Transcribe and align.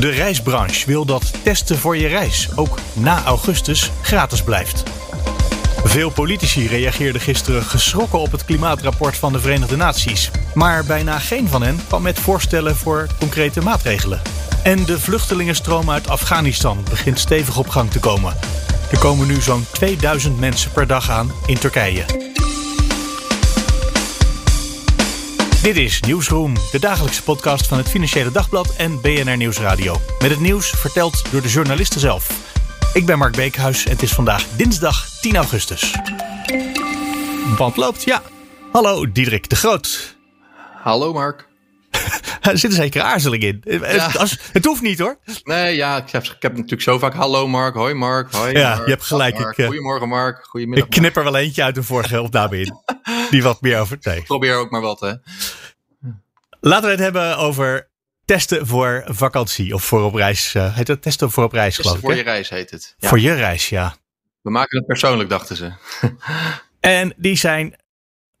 De 0.00 0.08
reisbranche 0.08 0.86
wil 0.86 1.04
dat 1.04 1.32
testen 1.42 1.78
voor 1.78 1.96
je 1.96 2.06
reis 2.06 2.48
ook 2.54 2.78
na 2.92 3.24
augustus 3.24 3.90
gratis 4.02 4.42
blijft. 4.42 4.82
Veel 5.84 6.10
politici 6.10 6.66
reageerden 6.66 7.20
gisteren 7.20 7.62
geschrokken 7.62 8.18
op 8.18 8.32
het 8.32 8.44
klimaatrapport 8.44 9.16
van 9.16 9.32
de 9.32 9.40
Verenigde 9.40 9.76
Naties. 9.76 10.30
Maar 10.54 10.84
bijna 10.84 11.18
geen 11.18 11.48
van 11.48 11.62
hen 11.62 11.80
kwam 11.86 12.02
met 12.02 12.18
voorstellen 12.18 12.76
voor 12.76 13.06
concrete 13.18 13.60
maatregelen. 13.60 14.20
En 14.62 14.84
de 14.84 15.00
vluchtelingenstroom 15.00 15.90
uit 15.90 16.08
Afghanistan 16.08 16.84
begint 16.90 17.18
stevig 17.18 17.58
op 17.58 17.68
gang 17.68 17.90
te 17.90 18.00
komen. 18.00 18.36
Er 18.90 18.98
komen 18.98 19.26
nu 19.26 19.40
zo'n 19.40 19.66
2000 19.72 20.40
mensen 20.40 20.72
per 20.72 20.86
dag 20.86 21.10
aan 21.10 21.32
in 21.46 21.58
Turkije. 21.58 22.27
Dit 25.62 25.76
is 25.76 26.00
Nieuwsroom, 26.00 26.54
de 26.70 26.78
dagelijkse 26.80 27.22
podcast 27.22 27.66
van 27.66 27.78
het 27.78 27.88
Financiële 27.88 28.30
Dagblad 28.30 28.74
en 28.76 29.00
BNR 29.00 29.36
Nieuwsradio. 29.36 29.96
Met 30.20 30.30
het 30.30 30.40
nieuws 30.40 30.70
verteld 30.70 31.32
door 31.32 31.42
de 31.42 31.48
journalisten 31.48 32.00
zelf. 32.00 32.54
Ik 32.92 33.06
ben 33.06 33.18
Mark 33.18 33.36
Beekhuis 33.36 33.84
en 33.84 33.90
het 33.90 34.02
is 34.02 34.12
vandaag 34.12 34.46
dinsdag 34.56 35.08
10 35.20 35.36
augustus. 35.36 35.94
Band 37.56 37.76
loopt, 37.76 38.04
ja. 38.04 38.22
Hallo, 38.72 39.12
Diederik 39.12 39.48
de 39.48 39.56
Groot. 39.56 40.16
Hallo 40.82 41.12
Mark. 41.12 41.47
Er 42.52 42.58
zit 42.58 42.70
een 42.70 42.76
zekere 42.76 43.04
aarzeling 43.04 43.42
in. 43.42 43.62
Ja. 43.64 44.10
Als, 44.16 44.38
het 44.52 44.64
hoeft 44.64 44.82
niet 44.82 44.98
hoor. 44.98 45.18
Nee, 45.44 45.76
ja, 45.76 45.96
ik 45.96 46.10
heb, 46.10 46.24
ik 46.24 46.36
heb 46.42 46.52
natuurlijk 46.52 46.82
zo 46.82 46.98
vaak 46.98 47.14
hallo 47.14 47.48
Mark, 47.48 47.74
hoi 47.74 47.94
Mark, 47.94 48.32
hoi 48.32 48.58
Ja, 48.58 48.68
Mark, 48.74 48.84
je 48.84 48.90
hebt 48.90 49.04
gelijk, 49.04 49.38
Mark, 49.38 49.50
ik, 49.50 49.58
eh, 49.58 49.66
Goedemorgen 49.66 50.08
Mark, 50.08 50.44
goedemiddag 50.44 50.84
Ik 50.84 50.90
knip 50.90 51.16
er 51.16 51.24
wel 51.24 51.36
eentje 51.36 51.62
uit 51.62 51.74
de 51.74 51.82
vorige 51.82 52.22
opname 52.22 52.58
in. 52.60 52.74
Die 53.30 53.42
wat 53.42 53.60
meer 53.60 53.80
over. 53.80 53.98
Nee. 54.00 54.22
Probeer 54.22 54.56
ook 54.56 54.70
maar 54.70 54.80
wat 54.80 55.00
hè. 55.00 55.12
Laten 56.60 56.84
we 56.84 56.90
het 56.90 57.00
hebben 57.00 57.36
over 57.36 57.88
testen 58.24 58.66
voor 58.66 59.04
vakantie. 59.06 59.74
Of 59.74 59.84
voor 59.84 60.02
op 60.02 60.14
reis. 60.14 60.54
eh, 60.54 60.74
heet 60.76 60.86
dat 60.86 61.02
testen 61.02 61.30
voor 61.30 61.44
op 61.44 61.52
reis, 61.52 61.76
Testen 61.76 61.84
geloof 61.84 61.98
ik. 61.98 62.02
voor 62.04 62.12
hè? 62.12 62.18
je 62.18 62.24
reis 62.24 62.48
heet 62.48 62.70
het. 62.70 62.94
Ja. 62.98 63.08
Voor 63.08 63.20
je 63.20 63.32
reis, 63.34 63.68
ja. 63.68 63.96
We 64.42 64.50
maken 64.50 64.78
het 64.78 64.86
persoonlijk, 64.86 65.28
dachten 65.28 65.56
ze. 65.56 65.72
En 66.80 67.14
die 67.16 67.36
zijn 67.36 67.76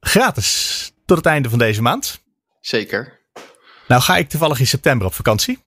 gratis 0.00 0.92
tot 1.06 1.16
het 1.16 1.26
einde 1.26 1.48
van 1.50 1.58
deze 1.58 1.82
maand. 1.82 2.22
Zeker. 2.60 3.20
Nou 3.88 4.02
ga 4.02 4.16
ik 4.16 4.28
toevallig 4.28 4.60
in 4.60 4.66
september 4.66 5.06
op 5.06 5.14
vakantie. 5.14 5.58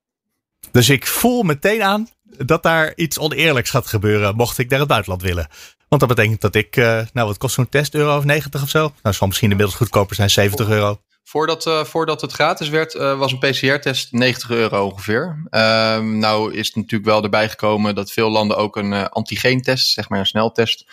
Dus 0.72 0.90
ik 0.90 1.08
voel 1.08 1.44
meteen 1.44 1.84
aan 1.84 2.10
dat 2.38 2.64
daar 2.64 2.94
iets 2.96 3.20
oneerlijks 3.20 3.70
gaat 3.70 3.88
gebeuren 3.88 4.36
mocht 4.36 4.58
ik 4.58 4.70
naar 4.70 4.80
het 4.80 4.88
buitenland 4.88 5.22
willen. 5.22 5.48
Want 5.88 6.02
dat 6.02 6.16
betekent 6.16 6.42
dat 6.42 6.56
ik, 6.56 6.78
eh, 6.78 7.02
nou 7.14 7.28
wat 7.28 7.38
kost 7.38 7.56
zo'n 7.56 7.70
test, 7.70 7.94
euro 7.94 8.18
of 8.18 8.24
90 8.24 8.62
of 8.62 8.70
zo? 8.70 8.94
Nou, 9.02 9.16
zal 9.16 9.28
misschien 9.28 9.50
inmiddels 9.50 9.78
goedkoper 9.78 10.16
zijn, 10.16 10.30
70 10.30 10.70
euro. 10.70 11.02
Voordat, 11.24 11.66
eh, 11.66 11.84
voordat 11.84 12.22
het 12.22 12.32
gratis 12.32 12.70
werd, 12.70 12.96
eh, 12.96 13.18
was 13.18 13.32
een 13.32 13.38
PCR-test 13.40 14.12
90 14.12 14.50
euro 14.50 14.86
ongeveer. 14.86 15.44
Ehm, 15.50 16.18
nou 16.18 16.54
is 16.54 16.68
het 16.68 16.76
natuurlijk 16.76 17.10
wel 17.12 17.24
erbij 17.24 17.50
gekomen 17.50 17.96
dat 17.96 18.12
veel 18.12 18.30
landen 18.30 18.58
ook 18.58 18.76
een 18.76 18.94
eh, 18.94 19.04
antigeentest, 19.06 19.88
zeg 19.94 20.10
maar 20.10 20.20
een 20.20 20.26
sneltest, 20.26 20.86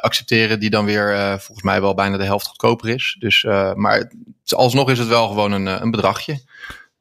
accepteren. 0.00 0.60
Die 0.60 0.70
dan 0.70 0.84
weer 0.84 1.16
volgens 1.40 1.62
mij 1.62 1.80
wel 1.80 1.94
bijna 1.94 2.16
de 2.16 2.24
helft 2.24 2.46
goedkoper 2.46 2.88
is. 2.88 3.16
Dus, 3.18 3.42
maar 3.74 3.98
het- 3.98 4.54
alsnog 4.54 4.90
is 4.90 4.98
het 4.98 5.08
wel 5.08 5.28
gewoon 5.28 5.52
een, 5.52 5.66
een 5.66 5.90
bedragje. 5.90 6.40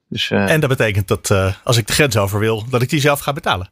Dus, 0.10 0.32
En 0.32 0.60
dat 0.60 0.70
betekent 0.70 1.08
dat 1.08 1.32
als 1.64 1.78
ik 1.78 1.88
de 1.88 1.94
grens 1.94 2.18
over 2.18 2.40
wil, 2.40 2.66
dat 2.70 2.82
ik 2.82 2.90
die 2.90 3.00
zelf 3.00 3.20
ga 3.20 3.34
betalen. 3.34 3.72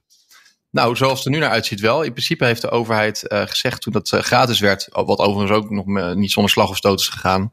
Nou, 0.73 0.95
zoals 0.95 1.17
het 1.17 1.25
er 1.25 1.31
nu 1.31 1.37
naar 1.37 1.49
uitziet 1.49 1.79
wel. 1.79 2.01
In 2.01 2.11
principe 2.11 2.45
heeft 2.45 2.61
de 2.61 2.69
overheid 2.69 3.27
eh, 3.27 3.41
gezegd 3.45 3.81
toen 3.81 3.93
dat 3.93 4.11
eh, 4.11 4.19
gratis 4.19 4.59
werd, 4.59 4.87
wat 4.91 5.19
overigens 5.19 5.51
ook 5.57 5.69
nog 5.69 5.97
eh, 5.97 6.13
niet 6.13 6.31
zonder 6.31 6.51
slag 6.51 6.69
of 6.69 6.77
stoot 6.77 6.99
is 6.99 7.07
gegaan, 7.07 7.49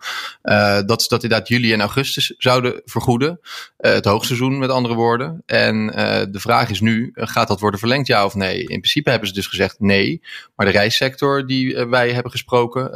dat 0.86 1.03
ze 1.03 1.08
dat 1.08 1.22
inderdaad 1.22 1.48
juli 1.48 1.72
en 1.72 1.81
augustus 1.81 2.34
zouden 2.38 2.82
vergoeden. 2.84 3.41
Het 3.76 4.04
hoogseizoen 4.04 4.58
met 4.58 4.70
andere 4.70 4.94
woorden. 4.94 5.42
En 5.47 5.86
de 6.31 6.41
vraag 6.41 6.70
is 6.70 6.81
nu, 6.81 7.10
gaat 7.14 7.48
dat 7.48 7.60
worden 7.60 7.81
verlengd 7.81 8.06
ja 8.06 8.25
of 8.25 8.34
nee? 8.34 8.58
In 8.58 8.66
principe 8.66 9.10
hebben 9.10 9.28
ze 9.28 9.34
dus 9.34 9.47
gezegd 9.47 9.81
nee. 9.81 10.22
Maar 10.56 10.66
de 10.66 10.72
reissector 10.72 11.47
die 11.47 11.84
wij 11.84 12.12
hebben 12.12 12.31
gesproken, 12.31 12.91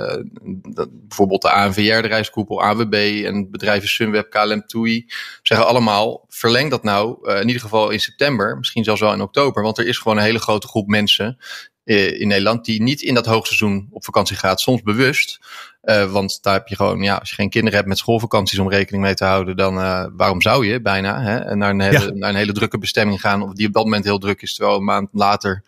dat, 0.63 0.89
bijvoorbeeld 0.93 1.43
de 1.43 1.51
ANVR, 1.51 1.81
de 1.81 2.09
reiskoepel, 2.09 2.63
AWB 2.63 3.23
en 3.25 3.51
bedrijven 3.51 3.89
Sunweb, 3.89 4.31
KLM, 4.31 4.67
TUI, 4.67 5.07
zeggen 5.43 5.67
allemaal, 5.67 6.25
verleng 6.29 6.71
dat 6.71 6.83
nou 6.83 7.31
in 7.31 7.47
ieder 7.47 7.63
geval 7.63 7.91
in 7.91 8.01
september, 8.01 8.57
misschien 8.57 8.85
zelfs 8.85 9.01
wel 9.01 9.13
in 9.13 9.21
oktober. 9.21 9.63
Want 9.63 9.79
er 9.79 9.87
is 9.87 9.99
gewoon 9.99 10.14
een 10.17 10.23
hele 10.23 10.39
grote 10.39 10.67
groep 10.67 10.87
mensen 10.87 11.39
eh, 11.85 12.21
in 12.21 12.29
Nederland 12.29 12.65
die 12.65 12.83
niet 12.83 13.03
in 13.03 13.15
dat 13.15 13.27
hoogseizoen 13.27 13.89
op 13.91 14.05
vakantie 14.05 14.37
gaat. 14.37 14.61
Soms 14.61 14.83
bewust. 14.83 15.39
Eh, 15.81 16.13
want 16.13 16.43
daar 16.43 16.55
heb 16.55 16.69
je 16.69 16.77
gewoon, 16.77 17.03
ja, 17.03 17.17
als 17.17 17.29
je 17.29 17.35
geen 17.35 17.51
kinderen 17.51 17.77
hebt 17.77 17.89
met 17.89 17.99
schoolvakanties 17.99 18.59
om 18.59 18.71
rekening 18.71 19.03
mee 19.03 19.15
te 19.15 19.25
houden, 19.25 19.57
dan 19.57 19.81
eh, 19.81 20.07
waarom 20.13 20.43
zou 20.43 20.67
je 20.67 20.81
bijna 20.81 21.21
hè, 21.21 21.57
naar, 21.57 21.71
een 21.71 21.81
hele, 21.81 21.99
Ja. 21.99 22.11
naar 22.15 22.31
een 22.31 22.37
hele 22.37 22.53
drukke 22.53 22.79
bestemming 22.79 23.21
gaan, 23.21 23.43
of 23.43 23.53
die 23.53 23.67
op 23.67 23.73
dat 23.73 23.85
moment 23.85 24.05
heel 24.05 24.19
druk 24.19 24.43
is, 24.43 24.55
terwijl 24.55 24.77
een 24.77 24.85
maand 24.85 25.09
later 25.13 25.65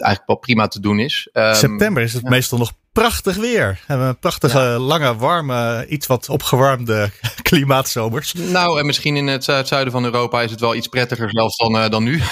eigenlijk 0.00 0.30
wel 0.30 0.36
prima 0.38 0.68
te 0.68 0.80
doen 0.80 0.98
is. 0.98 1.28
Ehm, 1.32 1.54
September 1.54 2.02
is 2.02 2.12
het 2.12 2.22
ja. 2.22 2.28
meestal 2.28 2.58
nog 2.58 2.72
prachtig 2.92 3.36
weer. 3.36 3.72
We 3.72 3.84
hebben 3.86 4.06
een 4.06 4.18
prachtige, 4.18 4.58
lange, 4.60 5.16
warme, 5.16 5.86
iets 5.88 6.06
wat 6.06 6.28
opgewarmde 6.28 7.10
klimaatzomers. 7.42 8.32
Nou, 8.32 8.78
en 8.78 8.86
misschien 8.86 9.16
in 9.16 9.26
het 9.26 9.44
zuid- 9.44 9.68
zuiden 9.68 9.92
van 9.92 10.04
Europa 10.04 10.42
is 10.42 10.50
het 10.50 10.60
wel 10.60 10.74
iets 10.74 10.86
prettiger 10.88 11.30
zelfs 11.30 11.56
dan, 11.56 11.78
eh, 11.78 11.90
dan 11.90 12.02
nu. 12.02 12.20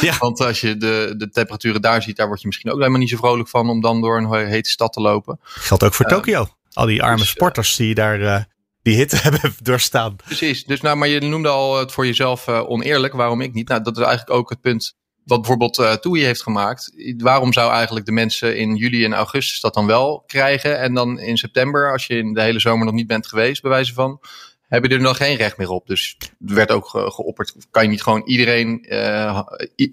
Ja. 0.00 0.14
Want 0.18 0.40
als 0.40 0.60
je 0.60 0.76
de, 0.76 1.14
de 1.16 1.30
temperaturen 1.30 1.82
daar 1.82 2.02
ziet, 2.02 2.16
daar 2.16 2.26
word 2.26 2.40
je 2.40 2.46
misschien 2.46 2.70
ook 2.70 2.78
helemaal 2.78 2.98
niet 2.98 3.08
zo 3.08 3.16
vrolijk 3.16 3.48
van 3.48 3.68
om 3.68 3.80
dan 3.80 4.00
door 4.00 4.18
een 4.18 4.30
he- 4.30 4.46
hete 4.46 4.70
stad 4.70 4.92
te 4.92 5.00
lopen. 5.00 5.38
Geldt 5.42 5.84
ook 5.84 5.94
voor 5.94 6.06
Tokio. 6.06 6.48
Al 6.72 6.86
die 6.86 7.02
arme 7.02 7.16
dus, 7.16 7.26
eh, 7.26 7.32
sporters 7.34 7.76
die 7.76 7.94
daar 7.94 8.20
eh, 8.20 8.42
die 8.82 8.96
hitte 8.96 9.16
hebben 9.28 9.54
doorstaan. 9.62 10.16
Precies. 10.16 10.64
Dus 10.64 10.80
nou, 10.80 10.96
maar 10.96 11.08
je 11.08 11.20
noemde 11.20 11.48
al 11.48 11.78
het 11.78 11.92
voor 11.92 12.06
jezelf 12.06 12.48
eh, 12.48 12.70
oneerlijk. 12.70 13.14
Waarom 13.14 13.40
ik 13.40 13.52
niet? 13.52 13.68
Nou, 13.68 13.82
dat 13.82 13.96
is 13.96 14.02
eigenlijk 14.02 14.38
ook 14.38 14.50
het 14.50 14.60
punt 14.60 14.94
wat 15.28 15.38
bijvoorbeeld 15.40 15.78
eh 15.78 15.92
TUI 15.92 16.24
heeft 16.24 16.42
gemaakt. 16.42 16.92
Waarom 17.16 17.52
zou 17.52 17.72
eigenlijk 17.72 18.06
de 18.06 18.12
mensen 18.12 18.56
in 18.56 18.74
juli 18.74 19.04
en 19.04 19.14
augustus 19.14 19.60
dat 19.60 19.74
dan 19.74 19.86
wel 19.86 20.22
krijgen? 20.26 20.78
En 20.78 20.94
dan 20.94 21.20
in 21.20 21.36
september, 21.36 21.92
als 21.92 22.06
je 22.06 22.16
in 22.16 22.34
de 22.34 22.42
hele 22.42 22.60
zomer 22.60 22.86
nog 22.86 22.94
niet 22.94 23.06
bent 23.06 23.26
geweest, 23.26 23.62
bij 23.62 23.70
wijze 23.70 23.94
van, 23.94 24.20
heb 24.68 24.84
je 24.84 24.88
er 24.94 25.02
dan 25.02 25.14
geen 25.14 25.36
recht 25.36 25.56
meer 25.56 25.68
op. 25.70 25.86
Dus 25.86 26.16
er 26.46 26.54
werd 26.54 26.70
ook 26.70 26.88
ge- 26.88 27.10
geopperd, 27.10 27.54
kan 27.70 27.82
je 27.82 27.88
niet 27.88 28.02
gewoon 28.02 28.22
iedereen 28.24 28.84
eh, 28.84 29.40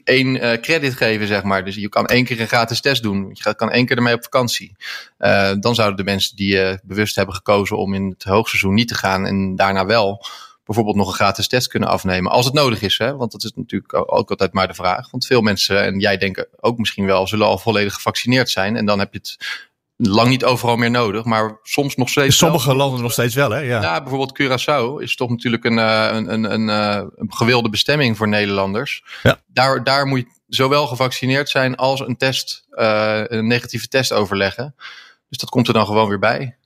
één 0.03 0.39
eh, 0.41 0.61
credit 0.61 0.93
geven, 0.93 1.27
zeg 1.27 1.43
maar. 1.43 1.65
Dus 1.65 1.75
je 1.75 1.89
kan 1.89 2.05
één 2.05 2.25
keer 2.25 2.39
een 2.39 2.47
gratis 2.47 2.81
test 2.81 3.03
doen. 3.03 3.29
Je 3.33 3.55
kan 3.55 3.71
één 3.71 3.85
keer 3.85 3.97
ermee 3.97 4.13
op 4.15 4.23
vakantie. 4.23 4.75
Dan 5.59 5.75
zouden 5.75 5.97
de 5.97 6.11
mensen 6.11 6.35
die 6.35 6.79
bewust 6.83 7.15
hebben 7.15 7.35
gekozen 7.35 7.77
om 7.77 7.93
in 7.93 8.09
het 8.09 8.23
hoogseizoen 8.23 8.73
niet 8.73 8.87
te 8.87 8.95
gaan 8.95 9.25
en 9.25 9.55
daarna 9.55 9.85
wel 9.85 10.25
bijvoorbeeld 10.65 10.95
nog 10.95 11.07
een 11.07 11.13
gratis 11.13 11.47
test 11.47 11.67
kunnen 11.67 11.89
afnemen. 11.89 12.31
Als 12.31 12.45
het 12.45 12.53
nodig 12.53 12.81
is, 12.81 12.97
hè? 12.97 13.15
want 13.15 13.31
dat 13.31 13.43
is 13.43 13.51
natuurlijk 13.55 13.93
ook 13.93 14.29
altijd 14.29 14.53
maar 14.53 14.67
de 14.67 14.73
vraag. 14.73 15.11
Want 15.11 15.25
veel 15.25 15.41
mensen, 15.41 15.83
en 15.83 15.99
jij 15.99 16.17
denken 16.17 16.47
ook 16.59 16.77
misschien 16.77 17.05
wel, 17.05 17.27
zullen 17.27 17.47
al 17.47 17.57
volledig 17.57 17.93
gevaccineerd 17.93 18.49
zijn. 18.49 18.75
En 18.75 18.85
dan 18.85 18.99
heb 18.99 19.13
je 19.13 19.19
het 19.19 19.37
lang 19.97 20.29
niet 20.29 20.43
overal 20.43 20.75
meer 20.75 20.91
nodig, 20.91 21.23
maar 21.23 21.59
soms 21.63 21.95
nog 21.95 22.09
steeds. 22.09 22.39
wel. 22.39 22.49
sommige 22.49 22.75
landen 22.75 23.01
nog 23.01 23.11
steeds 23.11 23.35
wel, 23.35 23.49
hè? 23.49 23.59
Ja. 23.59 23.81
Ja, 23.81 24.01
bijvoorbeeld 24.01 24.41
Curaçao 24.41 25.01
is 25.01 25.15
toch 25.15 25.29
natuurlijk 25.29 25.63
een, 25.63 25.79
eh, 25.79 26.09
een, 26.11 26.33
een, 26.33 26.51
een, 26.53 26.69
eh, 26.69 27.03
een 27.15 27.33
gewilde 27.33 27.69
bestemming 27.69 28.17
voor 28.17 28.27
Nederlanders. 28.27 29.03
Ja. 29.23 29.39
Daar, 29.47 29.83
daar 29.83 30.05
moet 30.05 30.19
je 30.19 30.27
zowel 30.47 30.87
gevaccineerd 30.87 31.49
zijn 31.49 31.75
als 31.75 31.99
een 31.99 32.17
test, 32.17 32.65
eh, 32.69 33.21
een 33.27 33.47
negatieve 33.47 33.87
test 33.87 34.13
overleggen. 34.13 34.75
Dus 35.29 35.37
dat 35.37 35.49
komt 35.49 35.67
er 35.67 35.73
dan 35.73 35.85
gewoon 35.85 36.07
weer 36.09 36.19
bij. 36.19 36.57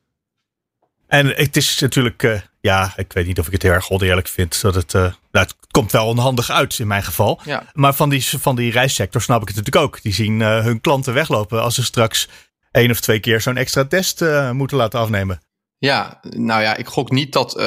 En 1.07 1.28
het 1.28 1.56
is 1.56 1.80
natuurlijk, 1.80 2.49
ja, 2.62 2.94
ik 2.96 3.14
weet 3.14 3.26
niet 3.26 3.40
of 3.40 3.46
ik 3.46 3.52
het 3.52 3.62
heel 3.62 3.72
erg 3.72 3.90
oneerlijk 3.90 4.28
vind. 4.28 4.62
Dat 4.62 4.76
het, 4.76 4.94
eh, 4.94 5.02
nou, 5.02 5.16
het 5.46 5.56
komt 5.72 5.92
wel 5.92 6.08
onhandig 6.08 6.52
uit 6.52 6.80
in 6.80 6.88
mijn 6.88 7.04
geval. 7.04 7.40
Ja. 7.46 7.64
Maar 7.74 7.94
van 7.94 8.10
die, 8.10 8.26
van 8.40 8.56
die 8.56 8.72
reissector 8.72 9.22
snap 9.22 9.42
ik 9.42 9.48
het 9.48 9.58
natuurlijk 9.58 9.86
ook. 9.86 10.02
Die 10.02 10.14
zien 10.14 10.42
eh, 10.42 10.64
hun 10.64 10.82
klanten 10.82 11.14
weglopen 11.14 11.62
als 11.62 11.76
ze 11.76 11.84
straks 11.84 12.28
één 12.72 12.92
of 12.92 13.00
twee 13.00 13.20
keer 13.20 13.42
zo'n 13.42 13.58
extra 13.58 13.86
test 13.86 14.22
eh, 14.22 14.52
moeten 14.52 14.78
laten 14.78 15.00
afnemen. 15.00 15.42
Ja, 15.78 16.20
nou 16.30 16.62
ja, 16.62 16.76
ik 16.76 16.88
gok 16.88 17.12
niet 17.12 17.34
dat 17.34 17.62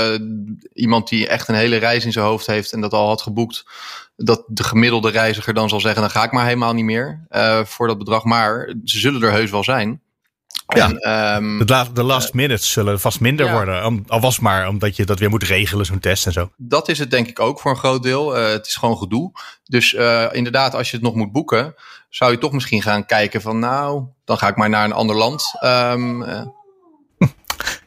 iemand 0.73 1.09
die 1.09 1.29
echt 1.29 1.49
een 1.49 1.55
hele 1.55 1.77
reis 1.77 2.05
in 2.05 2.13
zijn 2.13 2.25
hoofd 2.25 2.47
heeft 2.47 2.73
en 2.73 2.81
dat 2.81 2.93
al 2.93 3.09
had 3.09 3.23
geboekt, 3.23 3.65
dat 4.17 4.45
de 4.47 4.65
gemiddelde 4.65 5.11
reiziger 5.11 5.55
dan 5.55 5.69
zal 5.69 5.81
zeggen, 5.81 6.01
dan 6.01 6.11
ga 6.11 6.25
ik 6.25 6.33
maar 6.33 6.45
helemaal 6.45 6.73
niet 6.73 6.85
meer 6.85 7.27
voor 7.65 7.87
dat 7.87 7.99
bedrag. 7.99 8.25
Maar 8.25 8.75
ze 8.85 8.99
zullen 8.99 9.23
er 9.23 9.33
heus 9.33 9.51
wel 9.51 9.65
zijn. 9.65 10.03
Ja, 10.67 10.91
ehm, 10.91 11.59
de, 11.59 11.87
de 11.93 12.03
last 12.03 12.29
uh, 12.29 12.35
minutes 12.35 12.73
zullen 12.73 13.01
vast 13.01 13.21
minder 13.21 13.51
worden. 13.51 14.05
al 14.07 14.21
was 14.21 14.39
maar 14.39 14.69
omdat 14.69 14.97
je 14.97 15.07
dat 15.07 15.19
weer 15.19 15.31
moet 15.31 15.43
regelen, 15.43 15.87
zo'n 15.87 15.99
test 15.99 16.27
en 16.27 16.33
zo. 16.33 16.51
Dat 16.57 16.89
is 16.89 16.99
het 16.99 17.11
denk 17.11 17.29
ik 17.29 17.41
ook 17.41 17.61
voor 17.61 17.71
een 17.71 17.77
groot 17.77 18.03
deel. 18.03 18.39
Uh, 18.39 18.49
het 18.49 18.67
is 18.67 18.75
gewoon 18.75 18.97
gedoe. 18.97 19.33
Dus 19.65 19.93
uh, 19.93 20.27
inderdaad, 20.33 20.75
als 20.75 20.91
je 20.91 20.97
het 20.97 21.05
nog 21.05 21.15
moet 21.15 21.33
boeken, 21.33 21.75
zou 22.09 22.31
je 22.31 22.39
toch 22.39 22.53
misschien 22.53 22.83
gaan 22.83 23.07
kijken 23.07 23.41
van 23.43 23.59
nou, 23.59 24.05
dan 24.25 24.39
ga 24.39 24.49
ik 24.49 24.57
maar 24.57 24.69
naar 24.69 24.85
een 24.85 24.93
ander 24.93 25.17
land. 25.17 25.45
Um, 25.65 26.25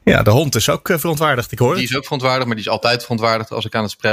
ja, 0.06 0.24
de 0.24 0.30
hond 0.30 0.56
is 0.56 0.69
ook 0.69 0.90
verontwaardigd, 0.94 1.52
ik 1.52 1.60
hoor 1.60 1.75
Die 1.75 1.84
is 1.84 1.96
ook 1.96 2.04
verontwaardigd, 2.04 2.46
maar 2.46 2.56
die 2.56 2.66
is 2.66 2.72
altijd 2.72 3.02
verontwaardigd 3.02 3.52
als 3.52 3.66
ik 3.66 3.75
aan 3.75 3.84
het, 3.84 4.06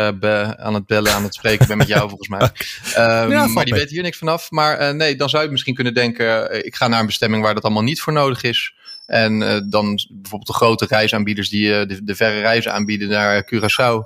aan 0.58 0.74
het 0.74 0.86
bellen, 0.86 1.12
aan 1.12 1.22
het 1.22 1.34
spreken 1.34 1.66
ben 1.66 1.76
met 1.76 1.88
jou 1.88 2.08
volgens 2.08 2.28
mij. 2.28 2.40
Um, 2.42 3.30
ja, 3.30 3.46
maar 3.46 3.64
die 3.64 3.74
weet 3.74 3.90
hier 3.90 4.02
niks 4.02 4.18
vanaf. 4.18 4.50
Maar 4.50 4.80
uh, 4.80 4.90
nee, 4.90 5.16
dan 5.16 5.28
zou 5.28 5.44
je 5.44 5.50
misschien 5.50 5.74
kunnen 5.74 5.94
denken, 5.94 6.64
ik 6.64 6.74
ga 6.74 6.88
naar 6.88 7.00
een 7.00 7.06
bestemming 7.06 7.42
waar 7.42 7.54
dat 7.54 7.62
allemaal 7.62 7.82
niet 7.82 8.00
voor 8.00 8.12
nodig 8.12 8.42
is. 8.42 8.74
En 9.06 9.40
uh, 9.40 9.60
dan 9.68 9.98
bijvoorbeeld 10.10 10.46
de 10.46 10.52
grote 10.52 10.86
reisaanbieders 10.88 11.48
die 11.48 11.86
de, 11.86 12.04
de, 12.04 12.14
verre 12.14 12.40
reizen 12.40 12.72
aanbieden 12.72 13.08
naar 13.08 13.44
Curaçao. 13.54 13.98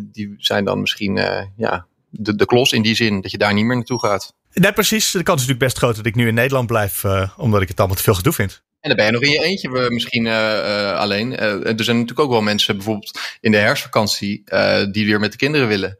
die 0.00 0.34
zijn 0.38 0.64
dan 0.64 0.80
misschien 0.80 1.16
ja, 1.56 1.86
de, 2.10 2.34
de 2.34 2.46
klos 2.46 2.72
in 2.72 2.82
die 2.82 2.94
zin 2.94 3.20
dat 3.20 3.30
je 3.30 3.38
daar 3.38 3.54
niet 3.54 3.64
meer 3.64 3.76
naartoe 3.76 4.00
gaat. 4.00 4.34
Nee, 4.52 4.72
precies. 4.72 5.10
De 5.10 5.22
kans 5.22 5.40
is 5.40 5.46
natuurlijk 5.46 5.72
best 5.72 5.78
groot 5.78 5.96
dat 5.96 6.06
ik 6.06 6.14
nu 6.14 6.28
in 6.28 6.34
Nederland 6.34 6.66
blijf, 6.66 7.04
omdat 7.36 7.62
ik 7.62 7.68
het 7.68 7.78
allemaal 7.78 7.96
te 7.96 8.02
veel 8.02 8.14
gedoe 8.14 8.32
vind. 8.32 8.64
En 8.86 8.96
dan 8.96 9.06
ben 9.06 9.06
je 9.06 9.20
nog 9.20 9.22
in 9.22 9.40
je 9.40 9.44
eentje 9.44 9.90
misschien 9.90 10.24
uh, 10.24 10.32
uh, 10.32 10.92
alleen. 10.92 11.32
Uh, 11.32 11.78
er 11.78 11.84
zijn 11.84 11.96
natuurlijk 11.96 12.20
ook 12.20 12.30
wel 12.30 12.42
mensen, 12.42 12.76
bijvoorbeeld 12.76 13.20
in 13.40 13.50
de 13.50 13.56
herfstvakantie, 13.56 14.44
die 14.90 15.06
weer 15.06 15.20
met 15.20 15.32
de 15.32 15.38
kinderen 15.38 15.68
willen. 15.68 15.98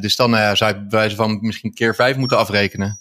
dus 0.00 0.16
dan 0.16 0.56
zou 0.56 0.74
je 0.74 0.80
bij 0.80 0.98
wijze 0.98 1.16
van 1.16 1.38
misschien 1.40 1.74
keer 1.74 1.94
vijf 1.94 2.16
moeten 2.16 2.38
afrekenen. 2.38 3.00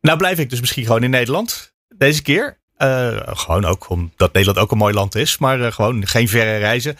Nou 0.00 0.18
blijf 0.18 0.38
ik 0.38 0.50
dus 0.50 0.60
misschien 0.60 0.84
gewoon 0.84 1.02
in 1.02 1.10
Nederland. 1.10 1.72
Deze 1.88 2.22
keer. 2.22 2.58
gewoon 3.24 3.64
ook 3.64 3.88
omdat 3.88 4.32
Nederland 4.32 4.58
ook 4.58 4.70
een 4.70 4.78
mooi 4.78 4.94
land 4.94 5.14
is. 5.14 5.38
Maar 5.38 5.72
gewoon 5.72 6.06
geen 6.06 6.28
verre 6.28 6.56
reizen. 6.56 6.96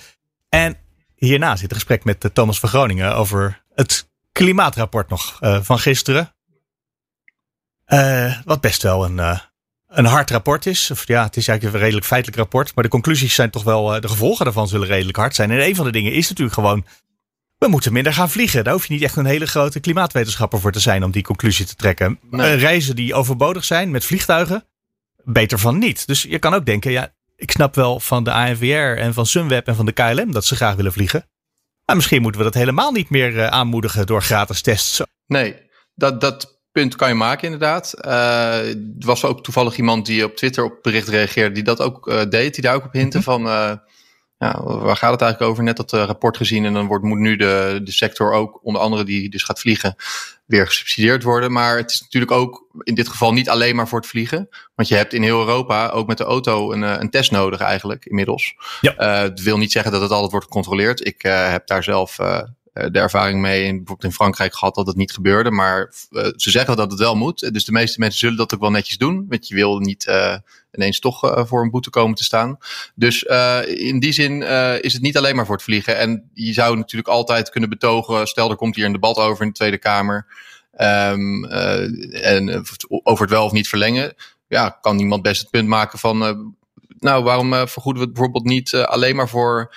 En 0.49 0.77
hierna 1.15 1.57
zit 1.57 1.71
een 1.71 1.77
gesprek 1.77 2.05
met 2.05 2.31
Thomas 2.33 2.59
van 2.59 2.69
Groningen 2.69 3.15
over 3.15 3.63
het 3.75 4.09
klimaatrapport 4.33 5.09
nog 5.09 5.39
van 5.63 5.79
gisteren. 5.79 6.35
wat 8.45 8.61
best 8.61 8.83
wel 8.83 9.05
een 9.05 9.41
een 9.97 10.05
hard 10.05 10.31
rapport 10.31 10.67
is. 10.67 10.91
Of 10.91 11.07
ja, 11.07 11.25
het 11.25 11.37
is 11.37 11.49
eigenlijk 11.49 11.77
een 11.79 11.83
redelijk 11.83 12.07
feitelijk 12.07 12.39
rapport. 12.39 12.75
Maar 12.75 12.85
de 12.85 12.91
conclusies 12.91 13.35
zijn 13.35 13.51
toch 13.51 13.63
wel, 13.63 13.95
eh, 13.95 14.01
de 14.01 14.09
gevolgen 14.09 14.45
daarvan 14.45 14.69
zullen 14.69 14.87
redelijk 14.87 15.17
hard 15.17 15.35
zijn. 15.35 15.51
En 15.51 15.67
een 15.67 15.75
van 15.75 15.85
de 15.85 15.93
dingen 15.93 16.13
is 16.13 16.29
natuurlijk 16.29 16.55
gewoon, 16.57 16.87
we 17.59 17.69
moeten 17.69 17.93
minder 17.93 18.13
gaan 18.13 18.31
vliegen. 18.31 18.65
Daar 18.65 18.73
hoef 18.73 18.87
je 18.87 18.93
niet 18.93 19.03
echt 19.03 19.17
een 19.17 19.27
hele 19.27 19.47
grote 19.47 19.81
klimaatwetenschapper 19.81 20.61
voor 20.61 20.73
te 20.73 20.81
zijn 20.81 21.05
om 21.05 21.11
die 21.11 21.23
conclusie 21.23 21.67
te 21.67 21.75
trekken. 21.75 22.19
Nee. 22.31 22.55
reizen 22.55 22.97
die 22.97 23.15
overbodig 23.15 23.65
zijn 23.65 23.91
met 23.91 24.05
vliegtuigen, 24.05 24.65
beter 25.25 25.59
van 25.59 25.79
niet. 25.79 26.07
Dus 26.07 26.23
je 26.23 26.39
kan 26.39 26.55
ook 26.55 26.67
denken, 26.67 26.91
ja, 26.91 27.15
ik 27.37 27.51
snap 27.51 27.75
wel 27.75 28.01
van 28.01 28.25
de 28.25 28.33
ANVR 28.33 28.99
en 28.99 29.15
van 29.15 29.27
Sunweb 29.27 29.67
en 29.67 29.77
van 29.77 29.87
de 29.87 29.93
KLM 29.93 30.33
dat 30.33 30.45
ze 30.45 30.57
graag 30.57 30.75
willen 30.75 30.93
vliegen. 30.93 31.29
Maar 31.85 31.97
misschien 31.97 32.23
moeten 32.23 32.41
we 32.41 32.47
dat 32.47 32.55
helemaal 32.55 32.93
niet 32.93 33.11
meer 33.11 33.39
eh, 33.39 33.47
aanmoedigen 33.47 34.07
door 34.07 34.23
gratis 34.23 34.61
tests. 34.61 35.01
Nee, 35.27 35.57
dat, 35.95 36.21
dat 36.21 36.56
punt 36.81 36.97
kan 36.97 37.09
je 37.09 37.15
maken, 37.15 37.45
inderdaad. 37.45 37.95
Uh, 38.07 38.69
er 38.69 38.77
was 38.99 39.25
ook 39.25 39.43
toevallig 39.43 39.77
iemand 39.77 40.07
die 40.07 40.25
op 40.25 40.37
Twitter 40.37 40.65
op 40.65 40.79
bericht 40.83 41.09
reageerde, 41.09 41.55
die 41.55 41.63
dat 41.63 41.81
ook 41.81 42.09
uh, 42.09 42.23
deed, 42.29 42.55
die 42.55 42.63
daar 42.63 42.75
ook 42.75 42.85
op 42.85 42.93
hinten 42.93 43.21
mhm. 43.21 43.29
van. 43.29 43.47
Uh, 43.47 43.73
ja, 44.39 44.63
waar 44.63 44.97
gaat 44.97 45.13
het 45.13 45.21
eigenlijk 45.21 45.51
over? 45.51 45.63
Net 45.65 45.77
dat 45.77 45.93
rapport 45.93 46.37
gezien 46.37 46.65
en 46.65 46.73
dan 46.73 46.87
wordt, 46.87 47.05
moet 47.05 47.19
nu 47.19 47.37
de, 47.37 47.81
de 47.85 47.93
sector 47.93 48.33
ook, 48.33 48.61
onder 48.63 48.83
andere 48.83 49.05
die 49.05 49.31
dus 49.31 49.43
gaat 49.43 49.61
vliegen, 49.61 49.97
weer 50.47 50.67
gesubsidieerd 50.67 51.23
worden. 51.23 51.53
Maar 51.53 51.77
het 51.77 51.91
is 51.91 52.01
natuurlijk 52.01 52.33
ook 52.33 52.67
in 52.83 52.95
dit 52.95 53.09
geval 53.09 53.33
niet 53.33 53.49
alleen 53.49 53.77
maar 53.77 53.89
voor 53.89 53.99
het 53.99 54.09
vliegen. 54.09 54.49
Want 54.75 54.89
je 54.89 54.95
hebt 54.95 55.13
in 55.13 55.23
heel 55.23 55.39
Europa 55.39 55.89
ook 55.89 56.07
met 56.07 56.19
de 56.19 56.25
auto 56.25 56.73
een, 56.73 56.83
een 56.83 57.11
test 57.11 57.31
nodig 57.31 57.61
eigenlijk 57.61 58.05
inmiddels. 58.05 58.55
Ja. 58.81 59.25
Uh, 59.25 59.35
wil 59.35 59.59
niet 59.59 59.73
zeggen 59.73 59.93
dat 59.93 60.01
het 60.01 60.11
altijd 60.11 60.31
wordt 60.31 60.47
gecontroleerd. 60.47 61.07
Ik 61.07 61.23
heb 61.23 61.67
daar 61.67 61.83
zelf 61.83 62.19
eh, 62.19 62.43
de 62.77 62.99
ervaring 62.99 63.41
mee 63.41 63.65
in, 63.65 63.77
bijvoorbeeld 63.77 64.05
in 64.05 64.13
Frankrijk 64.13 64.55
gehad 64.55 64.75
dat 64.75 64.87
het 64.87 64.97
niet 64.97 65.13
gebeurde. 65.13 65.51
Maar 65.51 65.93
uh, 66.11 66.27
ze 66.37 66.51
zeggen 66.51 66.77
dat 66.77 66.91
het 66.91 67.01
wel 67.01 67.15
moet. 67.15 67.53
Dus 67.53 67.65
de 67.65 67.73
meeste 67.73 67.99
mensen 67.99 68.19
zullen 68.19 68.37
dat 68.37 68.55
ook 68.55 68.61
wel 68.61 68.71
netjes 68.71 68.99
doen. 68.99 69.27
Want 69.29 69.49
je 69.49 69.55
wil 69.55 69.79
niet 69.79 70.07
uh, 70.07 70.37
ineens 70.73 70.99
toch 71.01 71.45
voor 71.49 71.63
een 71.63 71.71
boete 71.71 71.91
komen 71.91 72.17
te 72.17 72.25
staan. 72.25 72.59
Dus 72.95 73.23
in 73.65 74.01
die 74.01 74.13
zin 74.13 74.43
is 74.83 74.93
het 74.93 75.03
niet 75.03 75.17
alleen 75.17 75.37
maar 75.37 75.47
voor 75.47 75.55
het 75.55 75.65
vliegen. 75.65 75.99
En 75.99 76.31
je 76.35 76.53
zou 76.53 76.77
natuurlijk 76.77 77.09
altijd 77.09 77.51
kunnen 77.51 77.71
betogen. 77.71 78.27
Stel 78.27 78.51
er 78.51 78.57
komt 78.57 78.77
hier 78.77 78.85
een 78.85 78.93
debat 78.93 79.17
over 79.17 79.43
in 79.43 79.49
de 79.49 79.55
Tweede 79.55 79.79
Kamer. 79.79 80.27
Um, 80.81 81.45
en 81.45 82.65
over 83.03 83.23
het 83.23 83.31
wel 83.31 83.45
of 83.45 83.53
niet 83.53 83.69
verlengen. 83.69 84.15
Ja, 84.49 84.79
kan 84.81 84.99
iemand 84.99 85.23
best 85.23 85.41
het 85.41 85.51
punt 85.51 85.69
maken 85.69 85.99
van. 85.99 86.19
nou, 86.99 87.25
waarom 87.25 87.51
vergoeden 87.53 88.03
we 88.03 88.09
het 88.09 88.13
bijvoorbeeld 88.13 88.45
niet 88.45 88.75
alleen 88.75 89.17
maar 89.17 89.29
voor 89.29 89.75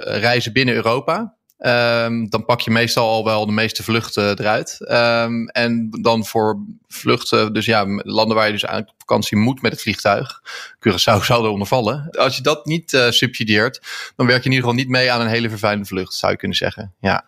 reizen 0.00 0.52
binnen 0.52 0.74
Europa? 0.74 1.35
Um, 1.58 2.30
dan 2.30 2.44
pak 2.44 2.60
je 2.60 2.70
meestal 2.70 3.08
al 3.08 3.24
wel 3.24 3.46
de 3.46 3.52
meeste 3.52 3.82
vluchten 3.82 4.38
eruit. 4.38 4.76
Um, 4.80 5.48
en 5.48 5.88
dan 5.90 6.24
voor 6.24 6.58
vluchten, 6.88 7.52
dus 7.52 7.64
ja, 7.64 7.84
landen 7.86 8.36
waar 8.36 8.46
je 8.46 8.52
dus 8.52 8.62
eigenlijk 8.62 8.92
op 8.92 9.00
vakantie 9.00 9.36
moet 9.36 9.62
met 9.62 9.72
het 9.72 9.80
vliegtuig. 9.80 10.42
Curaçao 10.88 11.24
zou 11.24 11.44
eronder 11.44 11.66
vallen. 11.66 12.10
Als 12.10 12.36
je 12.36 12.42
dat 12.42 12.66
niet 12.66 12.92
uh, 12.92 13.10
subsidieert, 13.10 13.80
dan 14.16 14.26
werk 14.26 14.42
je 14.42 14.48
in 14.48 14.54
ieder 14.54 14.68
geval 14.68 14.84
niet 14.84 14.92
mee 14.92 15.12
aan 15.12 15.20
een 15.20 15.26
hele 15.26 15.48
vervuilende 15.48 15.88
vlucht, 15.88 16.14
zou 16.14 16.32
je 16.32 16.38
kunnen 16.38 16.56
zeggen. 16.56 16.94
Ja. 17.00 17.24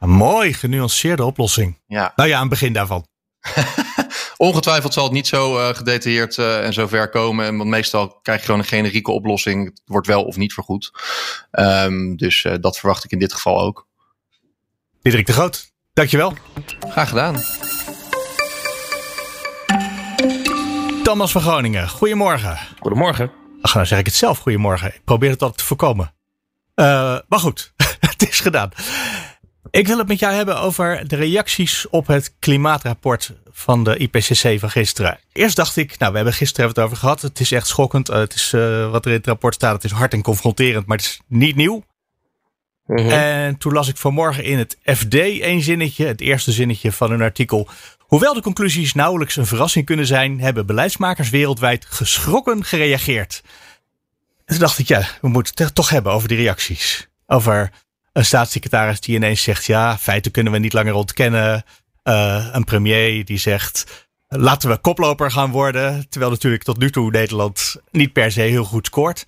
Een 0.00 0.10
mooi 0.10 0.52
genuanceerde 0.52 1.24
oplossing. 1.24 1.78
Ja. 1.86 2.12
Nou 2.16 2.28
ja, 2.28 2.34
aan 2.34 2.40
het 2.40 2.50
begin 2.50 2.72
daarvan. 2.72 3.06
Ongetwijfeld 4.36 4.92
zal 4.92 5.04
het 5.04 5.12
niet 5.12 5.26
zo 5.26 5.58
uh, 5.58 5.68
gedetailleerd 5.74 6.36
uh, 6.36 6.64
en 6.64 6.72
zo 6.72 6.86
ver 6.86 7.08
komen. 7.08 7.56
Want 7.56 7.70
meestal 7.70 8.18
krijg 8.22 8.38
je 8.38 8.46
gewoon 8.46 8.60
een 8.60 8.66
generieke 8.66 9.10
oplossing. 9.10 9.64
Het 9.64 9.82
wordt 9.84 10.06
wel 10.06 10.24
of 10.24 10.36
niet 10.36 10.52
vergoed. 10.52 10.92
Um, 11.50 12.16
dus 12.16 12.44
uh, 12.44 12.54
dat 12.60 12.78
verwacht 12.78 13.04
ik 13.04 13.10
in 13.10 13.18
dit 13.18 13.32
geval 13.32 13.60
ook. 13.60 13.86
Diederik 15.02 15.26
de 15.26 15.32
Groot, 15.32 15.72
dankjewel. 15.92 16.32
Graag 16.88 17.08
gedaan. 17.08 17.42
Thomas 21.02 21.32
van 21.32 21.42
Groningen, 21.42 21.88
goedemorgen. 21.88 22.58
Goedemorgen. 22.80 23.32
Ach, 23.60 23.74
nou 23.74 23.86
zeg 23.86 23.98
ik 23.98 24.06
het 24.06 24.14
zelf, 24.14 24.38
goedemorgen. 24.38 24.94
Ik 24.94 25.04
probeer 25.04 25.30
het 25.30 25.42
altijd 25.42 25.58
te 25.58 25.64
voorkomen. 25.64 26.14
maar 27.28 27.40
goed, 27.40 27.72
het 28.10 28.28
is 28.28 28.40
gedaan. 28.40 28.70
Ik 29.76 29.86
wil 29.86 29.98
het 29.98 30.08
met 30.08 30.18
jou 30.18 30.34
hebben 30.34 30.60
over 30.60 31.08
de 31.08 31.16
reacties 31.16 31.88
op 31.88 32.06
het 32.06 32.34
klimaatrapport 32.38 33.32
van 33.50 33.84
de 33.84 33.96
IPCC 33.96 34.58
van 34.58 34.70
gisteren. 34.70 35.18
Eerst 35.32 35.56
dacht 35.56 35.76
ik, 35.76 35.98
nou, 35.98 36.10
we 36.10 36.16
hebben 36.16 36.34
gisteren 36.34 36.68
het 36.68 36.78
over 36.78 36.96
gehad. 36.96 37.22
Het 37.22 37.40
is 37.40 37.52
echt 37.52 37.66
schokkend. 37.66 38.10
Uh, 38.10 38.16
het 38.16 38.34
is, 38.34 38.52
uh, 38.52 38.90
wat 38.90 39.04
er 39.04 39.10
in 39.10 39.16
het 39.16 39.26
rapport 39.26 39.54
staat, 39.54 39.72
het 39.72 39.84
is 39.84 39.90
hard 39.90 40.12
en 40.12 40.22
confronterend, 40.22 40.86
maar 40.86 40.96
het 40.96 41.06
is 41.06 41.20
niet 41.26 41.56
nieuw. 41.56 41.84
Mm 42.86 42.96
-hmm. 42.96 43.10
En 43.10 43.58
toen 43.58 43.72
las 43.72 43.88
ik 43.88 43.96
vanmorgen 43.96 44.44
in 44.44 44.58
het 44.58 44.78
FD 44.84 45.14
een 45.14 45.62
zinnetje, 45.62 46.06
het 46.06 46.20
eerste 46.20 46.52
zinnetje 46.52 46.92
van 46.92 47.12
een 47.12 47.22
artikel. 47.22 47.68
Hoewel 47.98 48.34
de 48.34 48.42
conclusies 48.42 48.94
nauwelijks 48.94 49.36
een 49.36 49.46
verrassing 49.46 49.84
kunnen 49.84 50.06
zijn, 50.06 50.40
hebben 50.40 50.66
beleidsmakers 50.66 51.30
wereldwijd 51.30 51.86
geschrokken 51.88 52.64
gereageerd. 52.64 53.42
En 54.44 54.54
toen 54.54 54.58
dacht 54.58 54.78
ik, 54.78 54.88
ja, 54.88 55.08
we 55.20 55.28
moeten 55.28 55.64
het 55.64 55.74
toch 55.74 55.88
hebben 55.88 56.12
over 56.12 56.28
die 56.28 56.36
reacties. 56.36 57.08
Over 57.26 57.70
een 58.16 58.24
staatssecretaris 58.24 59.00
die 59.00 59.14
ineens 59.16 59.42
zegt: 59.42 59.64
ja, 59.64 59.98
feiten 59.98 60.30
kunnen 60.30 60.52
we 60.52 60.58
niet 60.58 60.72
langer 60.72 60.94
ontkennen. 60.94 61.64
Uh, 62.04 62.48
een 62.52 62.64
premier 62.64 63.24
die 63.24 63.38
zegt: 63.38 64.06
laten 64.28 64.68
we 64.68 64.76
koploper 64.76 65.30
gaan 65.30 65.50
worden. 65.50 66.08
Terwijl 66.08 66.30
natuurlijk 66.30 66.62
tot 66.62 66.78
nu 66.78 66.90
toe 66.90 67.10
Nederland 67.10 67.76
niet 67.90 68.12
per 68.12 68.32
se 68.32 68.40
heel 68.40 68.64
goed 68.64 68.86
scoort. 68.86 69.24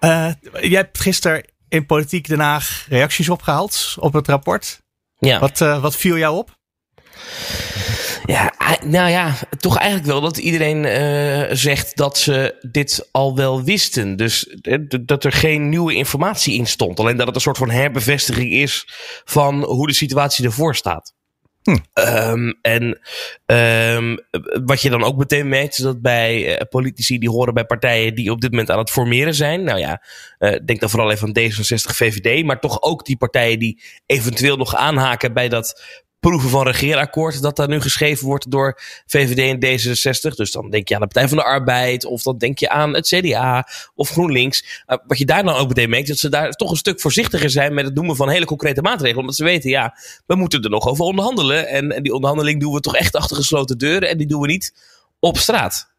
Uh, 0.00 0.28
jij 0.52 0.78
hebt 0.78 1.00
gisteren 1.00 1.44
in 1.68 1.86
Politiek 1.86 2.28
Den 2.28 2.40
Haag 2.40 2.86
reacties 2.88 3.28
opgehaald 3.28 3.94
op 3.98 4.12
het 4.12 4.28
rapport. 4.28 4.80
Ja. 5.18 5.38
Wat, 5.38 5.60
uh, 5.60 5.80
wat 5.80 5.96
viel 5.96 6.16
jou 6.16 6.36
op? 6.36 6.56
Ja, 8.28 8.52
nou 8.84 9.10
ja, 9.10 9.34
toch 9.58 9.76
eigenlijk 9.76 10.08
wel 10.10 10.20
dat 10.20 10.36
iedereen 10.36 10.84
uh, 10.84 11.56
zegt 11.56 11.96
dat 11.96 12.18
ze 12.18 12.58
dit 12.70 13.08
al 13.12 13.36
wel 13.36 13.62
wisten. 13.62 14.16
Dus 14.16 14.56
dat 15.00 15.24
er 15.24 15.32
geen 15.32 15.68
nieuwe 15.68 15.94
informatie 15.94 16.54
in 16.54 16.66
stond. 16.66 17.00
Alleen 17.00 17.16
dat 17.16 17.26
het 17.26 17.34
een 17.34 17.40
soort 17.40 17.58
van 17.58 17.70
herbevestiging 17.70 18.52
is 18.52 18.88
van 19.24 19.64
hoe 19.64 19.86
de 19.86 19.92
situatie 19.92 20.44
ervoor 20.44 20.74
staat. 20.74 21.14
Hm. 21.62 21.76
Um, 21.94 22.58
en 22.62 23.00
um, 23.46 24.18
wat 24.64 24.82
je 24.82 24.90
dan 24.90 25.04
ook 25.04 25.16
meteen 25.16 25.48
merkt, 25.48 25.78
is 25.78 25.84
dat 25.84 26.02
bij 26.02 26.60
uh, 26.60 26.68
politici 26.68 27.18
die 27.18 27.30
horen 27.30 27.54
bij 27.54 27.64
partijen 27.64 28.14
die 28.14 28.30
op 28.30 28.40
dit 28.40 28.50
moment 28.50 28.70
aan 28.70 28.78
het 28.78 28.90
formeren 28.90 29.34
zijn. 29.34 29.64
Nou 29.64 29.78
ja, 29.78 30.02
uh, 30.38 30.56
denk 30.64 30.80
dan 30.80 30.90
vooral 30.90 31.10
even 31.10 31.26
aan 31.26 31.38
D66, 31.38 31.94
VVD, 31.94 32.44
maar 32.44 32.60
toch 32.60 32.82
ook 32.82 33.04
die 33.04 33.16
partijen 33.16 33.58
die 33.58 33.82
eventueel 34.06 34.56
nog 34.56 34.74
aanhaken 34.74 35.32
bij 35.32 35.48
dat 35.48 35.82
proeven 36.20 36.50
van 36.50 36.66
regeerakkoord 36.66 37.42
dat 37.42 37.56
daar 37.56 37.68
nu 37.68 37.80
geschreven 37.80 38.26
wordt 38.26 38.50
door 38.50 38.80
VVD 39.06 39.38
en 39.38 39.78
D66. 39.78 40.34
Dus 40.34 40.50
dan 40.50 40.70
denk 40.70 40.88
je 40.88 40.94
aan 40.94 41.00
de 41.00 41.06
Partij 41.06 41.28
van 41.28 41.38
de 41.38 41.44
Arbeid 41.44 42.04
of 42.04 42.22
dan 42.22 42.38
denk 42.38 42.58
je 42.58 42.68
aan 42.68 42.94
het 42.94 43.06
CDA 43.06 43.68
of 43.94 44.10
GroenLinks. 44.10 44.82
Uh, 44.86 44.96
wat 45.06 45.18
je 45.18 45.24
daar 45.24 45.42
dan 45.42 45.54
ook 45.54 45.68
meteen 45.68 45.90
merkt, 45.90 46.08
dat 46.08 46.18
ze 46.18 46.28
daar 46.28 46.52
toch 46.52 46.70
een 46.70 46.76
stuk 46.76 47.00
voorzichtiger 47.00 47.50
zijn 47.50 47.74
met 47.74 47.84
het 47.84 47.94
noemen 47.94 48.16
van 48.16 48.28
hele 48.28 48.44
concrete 48.44 48.82
maatregelen. 48.82 49.20
Omdat 49.20 49.36
ze 49.36 49.44
weten, 49.44 49.70
ja, 49.70 49.98
we 50.26 50.34
moeten 50.34 50.62
er 50.62 50.70
nog 50.70 50.88
over 50.88 51.04
onderhandelen. 51.04 51.68
En, 51.68 51.92
en 51.92 52.02
die 52.02 52.12
onderhandeling 52.12 52.60
doen 52.60 52.72
we 52.72 52.80
toch 52.80 52.96
echt 52.96 53.16
achter 53.16 53.36
gesloten 53.36 53.78
deuren 53.78 54.08
en 54.08 54.16
die 54.16 54.26
doen 54.26 54.40
we 54.40 54.46
niet 54.46 54.74
op 55.20 55.38
straat. 55.38 55.90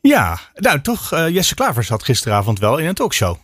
Ja, 0.00 0.40
nou 0.54 0.80
toch, 0.80 1.12
uh, 1.12 1.28
Jesse 1.28 1.54
Klavers 1.54 1.86
zat 1.86 2.02
gisteravond 2.02 2.58
wel 2.58 2.78
in 2.78 2.86
een 2.86 2.94
talkshow. 2.94 3.36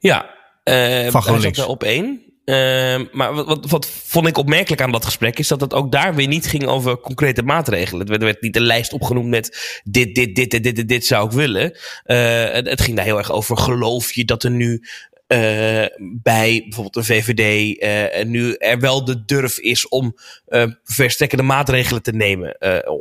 Ja, 0.00 0.34
uh, 0.64 1.10
van 1.10 1.22
GroenLinks. 1.22 1.56
Hij 1.56 1.66
zat 1.66 1.74
op 1.74 1.82
één. 1.82 2.25
Uh, 2.50 3.00
maar 3.12 3.34
wat, 3.34 3.46
wat, 3.46 3.70
wat, 3.70 3.88
vond 4.04 4.26
ik 4.26 4.36
opmerkelijk 4.36 4.82
aan 4.82 4.92
dat 4.92 5.04
gesprek 5.04 5.38
is 5.38 5.48
dat 5.48 5.60
het 5.60 5.74
ook 5.74 5.92
daar 5.92 6.14
weer 6.14 6.26
niet 6.26 6.46
ging 6.46 6.66
over 6.66 7.00
concrete 7.00 7.42
maatregelen. 7.42 8.10
Het 8.10 8.22
werd, 8.22 8.40
niet 8.40 8.56
een 8.56 8.62
lijst 8.62 8.92
opgenoemd 8.92 9.28
met 9.28 9.80
dit, 9.84 10.14
dit, 10.14 10.34
dit, 10.34 10.50
dit, 10.50 10.62
dit, 10.62 10.88
dit, 10.88 11.06
zou 11.06 11.26
ik 11.26 11.32
willen. 11.32 11.76
Het, 12.04 12.68
het, 12.68 12.80
ging 12.80 12.96
daar 12.96 13.04
heel 13.04 13.18
erg 13.18 13.32
over. 13.32 13.56
Geloof 13.56 14.12
je 14.12 14.24
dat 14.24 14.42
er 14.42 14.50
nu 14.50 14.82
uh, 15.28 15.84
bij 16.22 16.60
bijvoorbeeld 16.62 16.94
de 16.94 17.04
VVD 17.04 17.76
uh, 17.82 18.24
nu 18.24 18.52
er 18.52 18.80
wel 18.80 19.04
de 19.04 19.24
durf 19.24 19.58
is 19.58 19.88
om 19.88 20.16
uh, 20.48 20.66
verstrekkende 20.84 21.44
maatregelen 21.44 22.02
te 22.02 22.12
nemen 22.12 22.56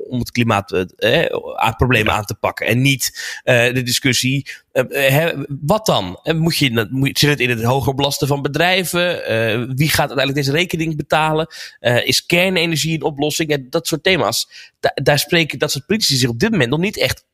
om 0.10 0.20
het 0.20 0.32
klimaatproblemen 0.32 2.14
aan 2.14 2.26
te 2.26 2.36
pakken. 2.36 2.66
En 2.68 2.82
niet 2.82 3.34
de 3.44 3.82
discussie, 3.84 4.48
wat 5.62 5.86
dan? 5.86 6.20
Moet 6.24 6.58
je, 6.58 6.88
moet, 6.90 7.20
zit 7.20 7.30
het 7.30 7.40
in 7.40 7.50
het 7.50 7.64
hoger 7.64 7.96
belasten 7.96 8.28
van 8.28 8.42
bedrijven? 8.42 9.04
wie 9.76 9.90
gaat 9.90 10.10
uiteindelijk 10.10 10.36
deze 10.36 10.52
rekening 10.52 10.96
betalen? 10.96 11.48
is 12.04 12.26
kernenergie 12.26 12.94
een 12.94 13.04
oplossing? 13.04 13.50
En 13.50 13.68
dat 13.70 13.88
soort 13.88 14.04
thema's. 14.04 14.72
Da 14.80 14.92
daar 14.94 15.20
spreken 15.20 15.60
dat 15.60 15.72
soort 15.72 15.86
politici 15.86 16.16
zich 16.16 16.30
op 16.30 16.40
dit 16.40 16.52
moment 16.52 16.70
nog 16.70 16.80
niet 16.80 16.98
echt 16.98 17.26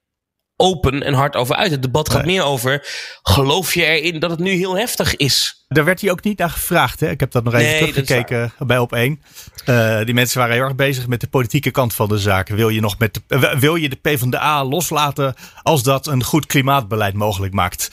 open 0.61 1.03
en 1.03 1.13
hard 1.13 1.35
over 1.35 1.55
uit. 1.55 1.71
Het 1.71 1.81
debat 1.81 2.09
gaat 2.09 2.25
meer 2.25 2.43
over, 2.43 2.87
geloof 3.23 3.73
je 3.73 3.85
erin 3.85 4.19
dat 4.19 4.29
het 4.29 4.39
nu 4.39 4.51
heel 4.51 4.77
heftig 4.77 5.15
is? 5.15 5.65
Daar 5.67 5.85
werd 5.85 6.01
hij 6.01 6.11
ook 6.11 6.23
niet 6.23 6.37
naar 6.37 6.49
gevraagd. 6.49 6.99
Hè? 6.99 7.09
Ik 7.09 7.19
heb 7.19 7.31
dat 7.31 7.43
nog 7.43 7.53
even 7.53 7.79
teruggekeken 7.79 8.53
bij 8.59 8.77
op 8.77 8.93
één. 8.93 9.21
Uh, 9.65 10.03
die 10.05 10.13
mensen 10.13 10.39
waren 10.39 10.55
heel 10.55 10.63
erg 10.63 10.75
bezig 10.75 11.07
met 11.07 11.21
de 11.21 11.27
politieke 11.27 11.71
kant 11.71 11.93
van 11.93 12.07
de 12.07 12.19
zaak. 12.19 12.47
Wil 12.47 12.69
je, 12.69 12.81
nog 12.81 12.97
met 12.99 13.21
de, 13.27 13.55
wil 13.59 13.75
je 13.75 13.89
de 13.89 13.95
PvdA 13.95 14.65
loslaten 14.65 15.33
als 15.61 15.83
dat 15.83 16.07
een 16.07 16.23
goed 16.23 16.45
klimaatbeleid 16.45 17.13
mogelijk 17.13 17.53
maakt? 17.53 17.91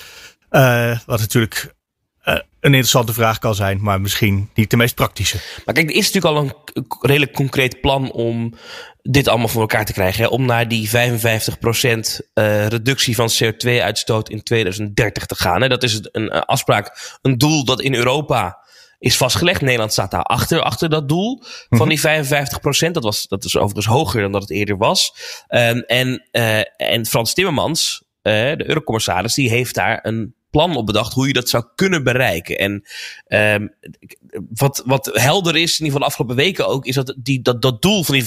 Uh, 0.51 0.99
wat 1.07 1.19
natuurlijk 1.19 1.75
een 2.61 2.75
interessante 2.75 3.13
vraag 3.13 3.39
kan 3.39 3.55
zijn, 3.55 3.83
maar 3.83 4.01
misschien 4.01 4.51
niet 4.55 4.71
de 4.71 4.77
meest 4.77 4.95
praktische. 4.95 5.39
Maar 5.65 5.75
kijk, 5.75 5.91
er 5.91 5.97
is 5.97 6.13
natuurlijk 6.13 6.35
al 6.35 6.43
een 6.43 6.55
redelijk 7.01 7.33
concreet 7.33 7.81
plan 7.81 8.13
om 8.13 8.55
dit 9.03 9.29
allemaal 9.29 9.49
voor 9.49 9.61
elkaar 9.61 9.85
te 9.85 9.93
krijgen. 9.93 10.23
Hè? 10.23 10.29
Om 10.29 10.47
naar 10.47 10.69
die 10.69 10.89
55% 10.89 10.93
uh, 10.93 12.67
reductie 12.67 13.15
van 13.15 13.31
CO2-uitstoot 13.43 14.29
in 14.29 14.43
2030 14.43 15.27
te 15.27 15.35
gaan. 15.35 15.63
Hè? 15.63 15.69
Dat 15.69 15.83
is 15.83 16.09
een 16.13 16.31
afspraak, 16.31 17.19
een 17.23 17.39
doel 17.39 17.65
dat 17.65 17.81
in 17.81 17.95
Europa 17.95 18.59
is 18.99 19.17
vastgelegd. 19.17 19.61
Nederland 19.61 19.93
staat 19.93 20.11
daar 20.11 20.23
achter, 20.23 20.61
achter 20.61 20.89
dat 20.89 21.09
doel 21.09 21.43
van 21.69 21.89
mhm. 21.89 21.89
die 21.89 22.25
55%. 22.89 22.91
Dat, 22.93 23.03
was, 23.03 23.27
dat 23.27 23.45
is 23.45 23.57
overigens 23.57 23.87
hoger 23.87 24.21
dan 24.23 24.33
dat 24.33 24.43
het 24.43 24.51
eerder 24.51 24.77
was. 24.77 25.15
Um, 25.49 25.81
en, 25.81 26.29
uh, 26.33 26.59
en 26.77 27.07
Frans 27.07 27.35
Timmermans, 27.35 28.03
uh, 28.23 28.33
de 28.33 28.69
eurocommissaris, 28.69 29.35
die 29.35 29.51
heeft 29.51 29.75
daar 29.75 29.99
een 30.03 30.35
plan 30.51 30.77
op 30.77 30.87
bedacht 30.87 31.13
hoe 31.13 31.27
je 31.27 31.33
dat 31.33 31.49
zou 31.49 31.65
kunnen 31.75 32.05
bereiken. 32.05 32.59
En 32.59 32.85
um, 33.29 33.75
wat, 34.51 34.83
wat 34.87 35.11
helder 35.13 35.57
is, 35.57 35.79
in 35.79 35.85
ieder 35.85 35.87
geval 35.87 35.99
de 36.01 36.07
afgelopen 36.07 36.37
weken 36.37 36.67
ook, 36.67 36.87
is 36.87 36.95
dat 36.95 37.15
die, 37.17 37.43
dat, 37.43 37.63
dat 37.63 37.83
doel 37.83 38.05
van 38.05 38.15
die 38.15 38.25
55%, 38.25 38.27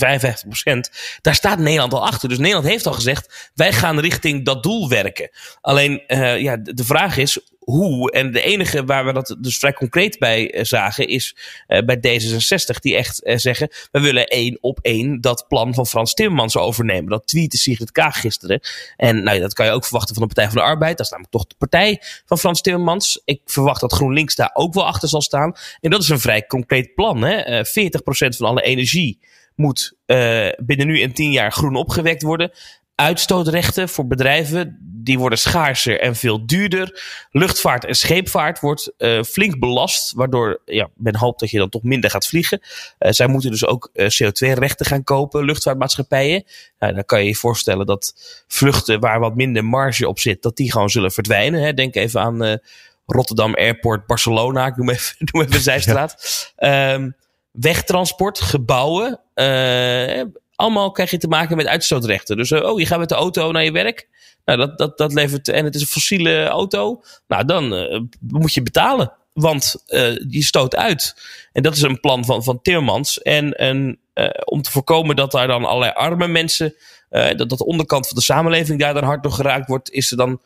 daar 1.21 1.35
staat 1.35 1.59
Nederland 1.59 1.93
al 1.93 2.05
achter. 2.05 2.29
Dus 2.29 2.37
Nederland 2.37 2.67
heeft 2.67 2.87
al 2.87 2.93
gezegd, 2.93 3.51
wij 3.53 3.73
gaan 3.73 3.99
richting 3.99 4.45
dat 4.45 4.63
doel 4.63 4.89
werken. 4.89 5.29
Alleen, 5.61 6.03
uh, 6.07 6.39
ja, 6.41 6.57
de 6.57 6.83
vraag 6.83 7.17
is, 7.17 7.39
hoe. 7.61 8.11
En 8.11 8.31
de 8.31 8.41
enige 8.41 8.85
waar 8.85 9.05
we 9.05 9.13
dat 9.13 9.35
dus 9.39 9.57
vrij 9.57 9.73
concreet 9.73 10.19
bij 10.19 10.55
uh, 10.55 10.63
zagen 10.63 11.07
is 11.07 11.35
uh, 11.67 11.79
bij 11.79 11.97
D66. 11.97 12.79
Die 12.79 12.95
echt 12.95 13.25
uh, 13.25 13.37
zeggen, 13.37 13.69
we 13.91 13.99
willen 13.99 14.27
één 14.27 14.57
op 14.61 14.79
één 14.81 15.21
dat 15.21 15.45
plan 15.47 15.73
van 15.73 15.87
Frans 15.87 16.13
Timmermans 16.13 16.57
overnemen. 16.57 17.09
Dat 17.09 17.27
tweette 17.27 17.57
Sigrid 17.57 17.91
Kaag 17.91 18.19
gisteren. 18.19 18.59
En 18.97 19.23
nou, 19.23 19.39
dat 19.39 19.53
kan 19.53 19.65
je 19.65 19.71
ook 19.71 19.83
verwachten 19.83 20.15
van 20.15 20.27
de 20.27 20.33
Partij 20.33 20.53
van 20.53 20.61
de 20.61 20.69
Arbeid. 20.69 20.97
Dat 20.97 21.05
is 21.05 21.11
namelijk 21.11 21.33
toch 21.35 21.47
de 21.47 21.55
partij 21.57 22.01
van 22.25 22.37
Frans 22.37 22.61
Timmermans. 22.61 23.21
Ik 23.25 23.41
verwacht 23.45 23.81
dat 23.81 23.93
GroenLinks 23.93 24.35
daar 24.35 24.51
ook 24.53 24.73
wel 24.73 24.85
achter 24.85 25.09
zal 25.09 25.21
staan. 25.21 25.53
En 25.79 25.89
dat 25.89 26.01
is 26.01 26.09
een 26.09 26.19
vrij 26.19 26.45
concreet 26.45 26.95
plan. 26.95 27.21
Hè? 27.21 27.65
40% 27.65 27.67
van 28.37 28.47
alle 28.47 28.61
energie 28.61 29.19
moet 29.55 29.93
binnen 30.57 30.87
nu 30.87 31.01
en 31.01 31.13
10 31.13 31.31
jaar 31.31 31.51
groen 31.51 31.75
opgewekt 31.75 32.21
worden. 32.21 32.51
Uitstootrechten 32.95 33.89
voor 33.89 34.07
bedrijven, 34.07 34.90
die 35.03 35.19
worden 35.19 35.37
schaarser 35.37 35.99
en 35.99 36.15
veel 36.15 36.45
duurder. 36.45 37.01
Luchtvaart 37.31 37.85
en 37.85 37.95
scheepvaart 37.95 38.59
wordt 38.59 38.91
uh, 38.97 39.23
flink 39.23 39.59
belast, 39.59 40.13
waardoor 40.13 40.61
ja, 40.65 40.89
men 40.95 41.15
hoopt 41.15 41.39
dat 41.39 41.49
je 41.49 41.57
dan 41.57 41.69
toch 41.69 41.83
minder 41.83 42.09
gaat 42.09 42.27
vliegen. 42.27 42.61
Uh, 42.99 43.11
zij 43.11 43.27
moeten 43.27 43.51
dus 43.51 43.65
ook 43.65 43.89
uh, 43.93 44.05
CO2-rechten 44.05 44.85
gaan 44.85 45.03
kopen, 45.03 45.45
luchtvaartmaatschappijen. 45.45 46.43
Nou, 46.79 46.93
dan 46.93 47.05
kan 47.05 47.19
je 47.19 47.27
je 47.27 47.35
voorstellen 47.35 47.85
dat 47.85 48.13
vluchten 48.47 48.99
waar 48.99 49.19
wat 49.19 49.35
minder 49.35 49.65
marge 49.65 50.07
op 50.07 50.19
zit, 50.19 50.41
dat 50.41 50.55
die 50.55 50.71
gewoon 50.71 50.89
zullen 50.89 51.11
verdwijnen. 51.11 51.61
Hè. 51.61 51.73
Denk 51.73 51.95
even 51.95 52.21
aan 52.21 52.59
Rotterdam 53.05 53.55
Airport, 53.55 54.05
Barcelona, 54.05 54.65
ik 54.65 54.77
noem 54.77 54.89
even, 54.89 55.15
noem 55.31 55.43
even 55.43 55.61
Zijstraat. 55.61 56.51
Ja. 56.57 56.93
Um, 56.93 57.15
wegtransport, 57.51 58.39
gebouwen, 58.39 59.19
allemaal 60.61 60.91
krijg 60.91 61.11
je 61.11 61.17
te 61.17 61.27
maken 61.27 61.57
met 61.57 61.67
uitstootrechten. 61.67 62.37
Dus 62.37 62.49
uh, 62.49 62.63
oh, 62.63 62.79
je 62.79 62.85
gaat 62.85 62.99
met 62.99 63.09
de 63.09 63.15
auto 63.15 63.51
naar 63.51 63.63
je 63.63 63.71
werk. 63.71 64.07
Nou, 64.45 64.57
dat, 64.57 64.77
dat, 64.77 64.97
dat 64.97 65.13
levert. 65.13 65.47
En 65.47 65.65
het 65.65 65.75
is 65.75 65.81
een 65.81 65.87
fossiele 65.87 66.45
auto. 66.45 67.01
Nou, 67.27 67.45
dan 67.45 67.73
uh, 67.73 67.99
moet 68.19 68.53
je 68.53 68.61
betalen. 68.61 69.13
Want 69.33 69.83
uh, 69.87 70.17
je 70.27 70.43
stoot 70.43 70.75
uit. 70.75 71.15
En 71.51 71.63
dat 71.63 71.75
is 71.75 71.81
een 71.81 71.99
plan 71.99 72.25
van, 72.25 72.43
van 72.43 72.61
Timmermans. 72.61 73.21
En, 73.21 73.53
en 73.53 73.99
om 74.45 74.61
te 74.61 74.71
voorkomen 74.71 75.15
dat 75.15 75.31
daar 75.31 75.47
dan 75.47 75.65
allerlei 75.65 75.91
arme 75.91 76.27
mensen. 76.27 76.75
dat, 77.09 77.49
dat 77.49 77.57
de 77.57 77.65
onderkant 77.65 78.07
van 78.07 78.15
de 78.15 78.23
samenleving 78.23 78.79
daar 78.79 78.93
dan 78.93 79.03
hard 79.03 79.23
door 79.23 79.31
geraakt 79.31 79.67
wordt. 79.67 79.91
Is 79.91 80.11
er 80.11 80.17
dan, 80.17 80.41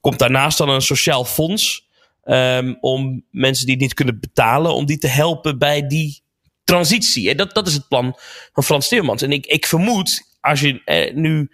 komt 0.00 0.18
daarnaast 0.18 0.58
dan 0.58 0.68
een 0.68 0.82
sociaal 0.82 1.24
fonds. 1.24 1.86
Um, 2.24 2.78
om 2.80 3.24
mensen 3.30 3.64
die 3.64 3.74
het 3.74 3.82
niet 3.82 3.94
kunnen 3.94 4.20
betalen. 4.20 4.74
Om 4.74 4.86
die 4.86 4.98
te 4.98 5.06
helpen 5.06 5.58
bij 5.58 5.86
die 5.86 6.22
transitie. 6.68 7.30
En 7.30 7.36
dat, 7.36 7.54
dat 7.54 7.66
is 7.66 7.74
het 7.74 7.88
plan 7.88 8.18
van 8.52 8.64
Frans 8.64 8.88
Timmermans. 8.88 9.22
En 9.22 9.32
ik, 9.32 9.46
ik 9.46 9.66
vermoed, 9.66 10.22
als 10.40 10.60
je 10.60 10.82
eh, 10.84 11.14
nu 11.14 11.50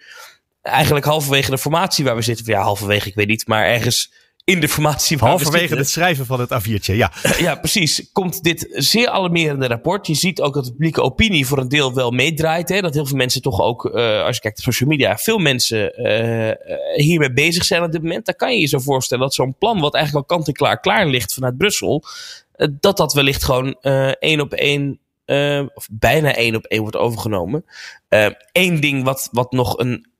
eigenlijk 0.61 1.05
halverwege 1.05 1.49
de 1.49 1.57
formatie 1.57 2.05
waar 2.05 2.15
we 2.15 2.21
zitten, 2.21 2.45
ja, 2.45 2.61
halverwege, 2.61 3.07
ik 3.07 3.15
weet 3.15 3.27
niet, 3.27 3.47
maar 3.47 3.65
ergens 3.65 4.11
in 4.43 4.59
de 4.59 4.69
formatie. 4.69 5.17
Waar 5.17 5.29
halverwege 5.29 5.75
het 5.75 5.89
schrijven 5.89 6.25
van 6.25 6.39
het 6.39 6.49
A4'tje, 6.53 6.95
ja. 6.95 7.11
ja, 7.37 7.55
precies. 7.55 8.09
Komt 8.11 8.43
dit 8.43 8.67
zeer 8.71 9.07
alarmerende 9.07 9.67
rapport. 9.67 10.07
Je 10.07 10.13
ziet 10.13 10.41
ook 10.41 10.53
dat 10.53 10.65
de 10.65 10.71
publieke 10.71 11.01
opinie 11.01 11.47
voor 11.47 11.57
een 11.57 11.69
deel 11.69 11.93
wel 11.93 12.11
meedraait. 12.11 12.69
Hè? 12.69 12.81
Dat 12.81 12.93
heel 12.93 13.05
veel 13.05 13.17
mensen 13.17 13.41
toch 13.41 13.61
ook, 13.61 13.85
uh, 13.85 14.23
als 14.23 14.35
je 14.35 14.41
kijkt 14.41 14.57
op 14.57 14.63
social 14.63 14.89
media, 14.89 15.17
veel 15.17 15.37
mensen 15.37 16.01
uh, 16.01 16.51
hiermee 16.95 17.33
bezig 17.33 17.65
zijn 17.65 17.83
op 17.83 17.91
dit 17.91 18.01
moment. 18.01 18.25
Dan 18.25 18.35
kan 18.35 18.53
je 18.53 18.59
je 18.59 18.67
zo 18.67 18.79
voorstellen 18.79 19.23
dat 19.23 19.33
zo'n 19.33 19.55
plan, 19.57 19.79
wat 19.79 19.93
eigenlijk 19.93 20.29
al 20.29 20.35
kant-en-klaar 20.35 20.79
klaar 20.79 21.07
ligt 21.07 21.33
vanuit 21.33 21.57
Brussel, 21.57 22.03
dat 22.79 22.97
dat 22.97 23.13
wellicht 23.13 23.43
gewoon 23.43 23.73
één 24.19 24.39
op 24.39 24.53
één 24.53 24.99
of 25.73 25.87
bijna 25.91 26.35
één 26.35 26.55
op 26.55 26.65
één 26.65 26.81
wordt 26.81 26.95
overgenomen. 26.95 27.65
Eén 28.51 28.73
uh, 28.73 28.81
ding 28.81 29.03
wat, 29.03 29.29
wat 29.31 29.51
nog 29.51 29.77
een 29.77 30.11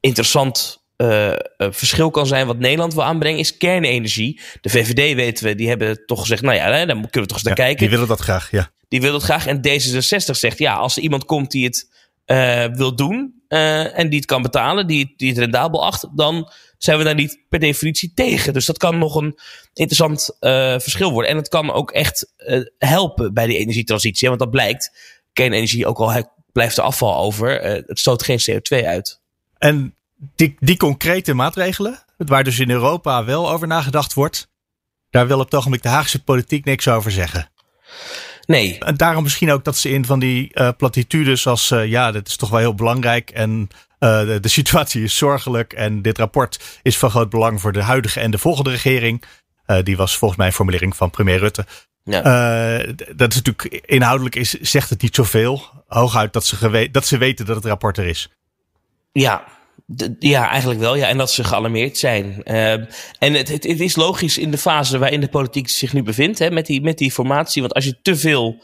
interessant 0.00 0.84
uh, 0.96 1.32
verschil 1.58 2.10
kan 2.10 2.26
zijn, 2.26 2.46
wat 2.46 2.58
Nederland 2.58 2.94
wil 2.94 3.04
aanbrengen, 3.04 3.38
is 3.38 3.56
kernenergie. 3.56 4.40
De 4.60 4.70
VVD 4.70 5.14
weten 5.14 5.44
we, 5.44 5.54
die 5.54 5.68
hebben 5.68 6.06
toch 6.06 6.20
gezegd, 6.20 6.42
nou 6.42 6.56
ja, 6.56 6.84
dan 6.84 6.86
kunnen 6.86 7.10
we 7.10 7.26
toch 7.26 7.36
eens 7.36 7.42
naar 7.42 7.54
kijken. 7.54 7.78
Die 7.78 7.90
willen 7.90 8.08
dat 8.08 8.20
graag, 8.20 8.50
ja. 8.50 8.70
Die 8.88 9.00
willen 9.00 9.18
dat 9.18 9.24
graag. 9.28 9.46
En 9.46 9.58
D66 9.68 10.30
zegt, 10.30 10.58
ja, 10.58 10.74
als 10.74 10.96
er 10.96 11.02
iemand 11.02 11.24
komt 11.24 11.50
die 11.50 11.64
het 11.64 11.90
uh, 12.26 12.64
wil 12.64 12.96
doen 12.96 13.42
uh, 13.48 13.98
en 13.98 14.08
die 14.08 14.18
het 14.18 14.28
kan 14.28 14.42
betalen, 14.42 14.86
die, 14.86 15.14
die 15.16 15.28
het 15.28 15.38
rendabel 15.38 15.84
acht, 15.84 16.08
dan 16.16 16.50
zijn 16.78 16.98
we 16.98 17.04
daar 17.04 17.14
niet 17.14 17.44
per 17.48 17.58
definitie 17.58 18.12
tegen. 18.14 18.52
Dus 18.52 18.66
dat 18.66 18.78
kan 18.78 18.98
nog 18.98 19.14
een 19.14 19.38
interessant 19.72 20.36
uh, 20.40 20.78
verschil 20.78 21.12
worden. 21.12 21.30
En 21.30 21.36
het 21.36 21.48
kan 21.48 21.72
ook 21.72 21.90
echt 21.90 22.32
helpen 22.78 23.34
bij 23.34 23.46
die 23.46 23.58
energietransitie. 23.58 24.28
Want 24.28 24.40
dat 24.40 24.50
blijkt, 24.50 24.98
kernenergie, 25.32 25.86
ook 25.86 25.98
al 25.98 26.32
blijft 26.52 26.76
er 26.76 26.84
afval 26.84 27.16
over, 27.16 27.62
het 27.62 27.98
stoot 27.98 28.22
geen 28.22 28.40
CO2 28.50 28.86
uit. 28.86 29.20
En 29.58 29.96
die, 30.34 30.56
die 30.58 30.76
concrete 30.76 31.34
maatregelen, 31.34 32.04
waar 32.16 32.44
dus 32.44 32.58
in 32.58 32.70
Europa 32.70 33.24
wel 33.24 33.50
over 33.50 33.66
nagedacht 33.66 34.14
wordt, 34.14 34.48
daar 35.10 35.26
wil 35.26 35.38
op 35.38 35.44
het 35.44 35.54
ogenblik 35.54 35.82
de 35.82 35.88
Haagse 35.88 36.24
politiek 36.24 36.64
niks 36.64 36.88
over 36.88 37.10
zeggen. 37.10 37.50
Nee. 38.46 38.78
En 38.78 38.96
daarom 38.96 39.22
misschien 39.22 39.50
ook 39.50 39.64
dat 39.64 39.76
ze 39.76 39.90
in 39.90 40.04
van 40.04 40.18
die 40.18 40.50
uh, 40.52 40.68
platitudes 40.76 41.46
als 41.46 41.70
uh, 41.70 41.86
ja, 41.86 42.12
dit 42.12 42.28
is 42.28 42.36
toch 42.36 42.50
wel 42.50 42.58
heel 42.58 42.74
belangrijk 42.74 43.30
en 43.30 43.68
uh, 44.00 44.20
de, 44.20 44.40
de, 44.40 44.48
situatie 44.48 45.02
is 45.02 45.16
zorgelijk 45.16 45.72
en 45.72 46.02
dit 46.02 46.18
rapport 46.18 46.80
is 46.82 46.98
van 46.98 47.10
groot 47.10 47.30
belang 47.30 47.60
voor 47.60 47.72
de 47.72 47.82
huidige 47.82 48.20
en 48.20 48.30
de 48.30 48.38
volgende 48.38 48.70
regering. 48.70 49.24
die 49.82 49.96
was 49.96 50.18
volgens 50.18 50.38
mij 50.38 50.48
een 50.48 50.54
formulering 50.54 50.96
van 50.96 51.10
premier 51.10 51.38
Rutte. 51.38 51.66
Ja. 52.02 52.22
dat 53.16 53.30
is 53.32 53.42
natuurlijk 53.42 53.84
inhoudelijk 53.86 54.34
is, 54.36 54.50
zegt 54.50 54.90
het 54.90 55.02
niet 55.02 55.14
zoveel. 55.14 55.62
Hooguit 55.88 56.32
dat 56.32 56.44
ze, 56.44 56.88
dat 56.90 57.06
ze 57.06 57.18
weten 57.18 57.46
dat 57.46 57.56
het 57.56 57.64
rapport 57.64 57.98
er 57.98 58.06
is. 58.06 58.30
Ja, 59.12 59.44
ja, 60.18 60.48
eigenlijk 60.48 60.80
wel. 60.80 60.96
Ja, 60.96 61.08
en 61.08 61.18
dat 61.18 61.30
ze 61.30 61.44
gealarmeerd 61.44 61.98
zijn. 61.98 62.42
Uh, 62.44 62.72
en 62.72 62.88
het, 63.18 63.48
het, 63.48 63.64
is 63.64 63.96
logisch 63.96 64.38
in 64.38 64.50
de 64.50 64.58
fase 64.58 64.98
waarin 64.98 65.20
de 65.20 65.28
politiek 65.28 65.68
zich 65.68 65.92
nu 65.92 66.02
bevindt, 66.02 66.38
hè, 66.38 66.50
met, 66.50 66.66
die, 66.66 66.80
met 66.80 66.98
die 66.98 67.12
formatie. 67.12 67.62
Want 67.62 67.74
als 67.74 67.84
je 67.84 67.96
te 68.02 68.16
veel 68.16 68.62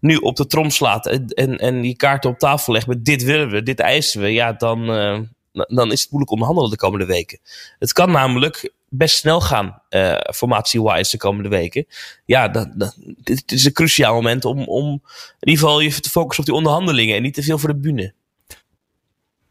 nu 0.00 0.16
op 0.16 0.36
de 0.36 0.46
trom 0.46 0.70
slaat 0.70 1.06
en, 1.06 1.26
en, 1.26 1.58
en 1.58 1.80
die 1.80 1.96
kaarten 1.96 2.30
op 2.30 2.38
tafel 2.38 2.72
legt 2.72 2.86
met 2.86 3.04
dit 3.04 3.22
willen 3.22 3.50
we, 3.50 3.62
dit 3.62 3.80
eisen 3.80 4.20
we, 4.20 4.32
ja, 4.32 4.52
dan, 4.52 4.90
uh, 4.90 5.18
dan 5.52 5.92
is 5.92 6.00
het 6.00 6.10
moeilijk 6.10 6.32
onderhandelen 6.32 6.70
de 6.70 6.76
komende 6.76 7.06
weken. 7.06 7.38
Het 7.78 7.92
kan 7.92 8.10
namelijk 8.10 8.72
best 8.88 9.16
snel 9.16 9.40
gaan, 9.40 9.82
uh, 9.90 10.16
formatie-wise, 10.34 11.10
de 11.10 11.16
komende 11.16 11.48
weken. 11.48 11.86
Ja, 12.24 12.48
dat, 12.48 12.96
dit 13.16 13.52
is 13.52 13.64
een 13.64 13.72
cruciaal 13.72 14.14
moment 14.14 14.44
om, 14.44 14.64
om 14.64 15.02
in 15.40 15.48
ieder 15.48 15.64
geval 15.64 15.80
je 15.80 16.00
te 16.00 16.10
focussen 16.10 16.44
op 16.44 16.48
die 16.48 16.58
onderhandelingen 16.58 17.16
en 17.16 17.22
niet 17.22 17.34
te 17.34 17.42
veel 17.42 17.58
voor 17.58 17.68
de 17.68 17.80
bühne. 17.80 18.14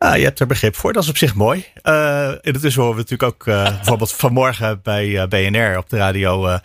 Ah, 0.01 0.17
je 0.17 0.24
hebt 0.24 0.39
er 0.39 0.48
begrip 0.48 0.75
voor, 0.75 0.93
dat 0.93 1.03
is 1.03 1.10
op 1.10 1.17
zich 1.17 1.36
mooi. 1.36 1.65
Uh, 1.84 2.31
intussen 2.41 2.81
horen 2.81 2.98
we 2.98 3.01
natuurlijk 3.01 3.34
ook 3.34 3.48
uh, 3.48 3.63
bijvoorbeeld 3.63 4.13
vanmorgen 4.13 4.81
bij 4.81 5.27
BNR 5.27 5.77
op 5.77 5.89
de 5.89 5.98
radio 5.98 6.60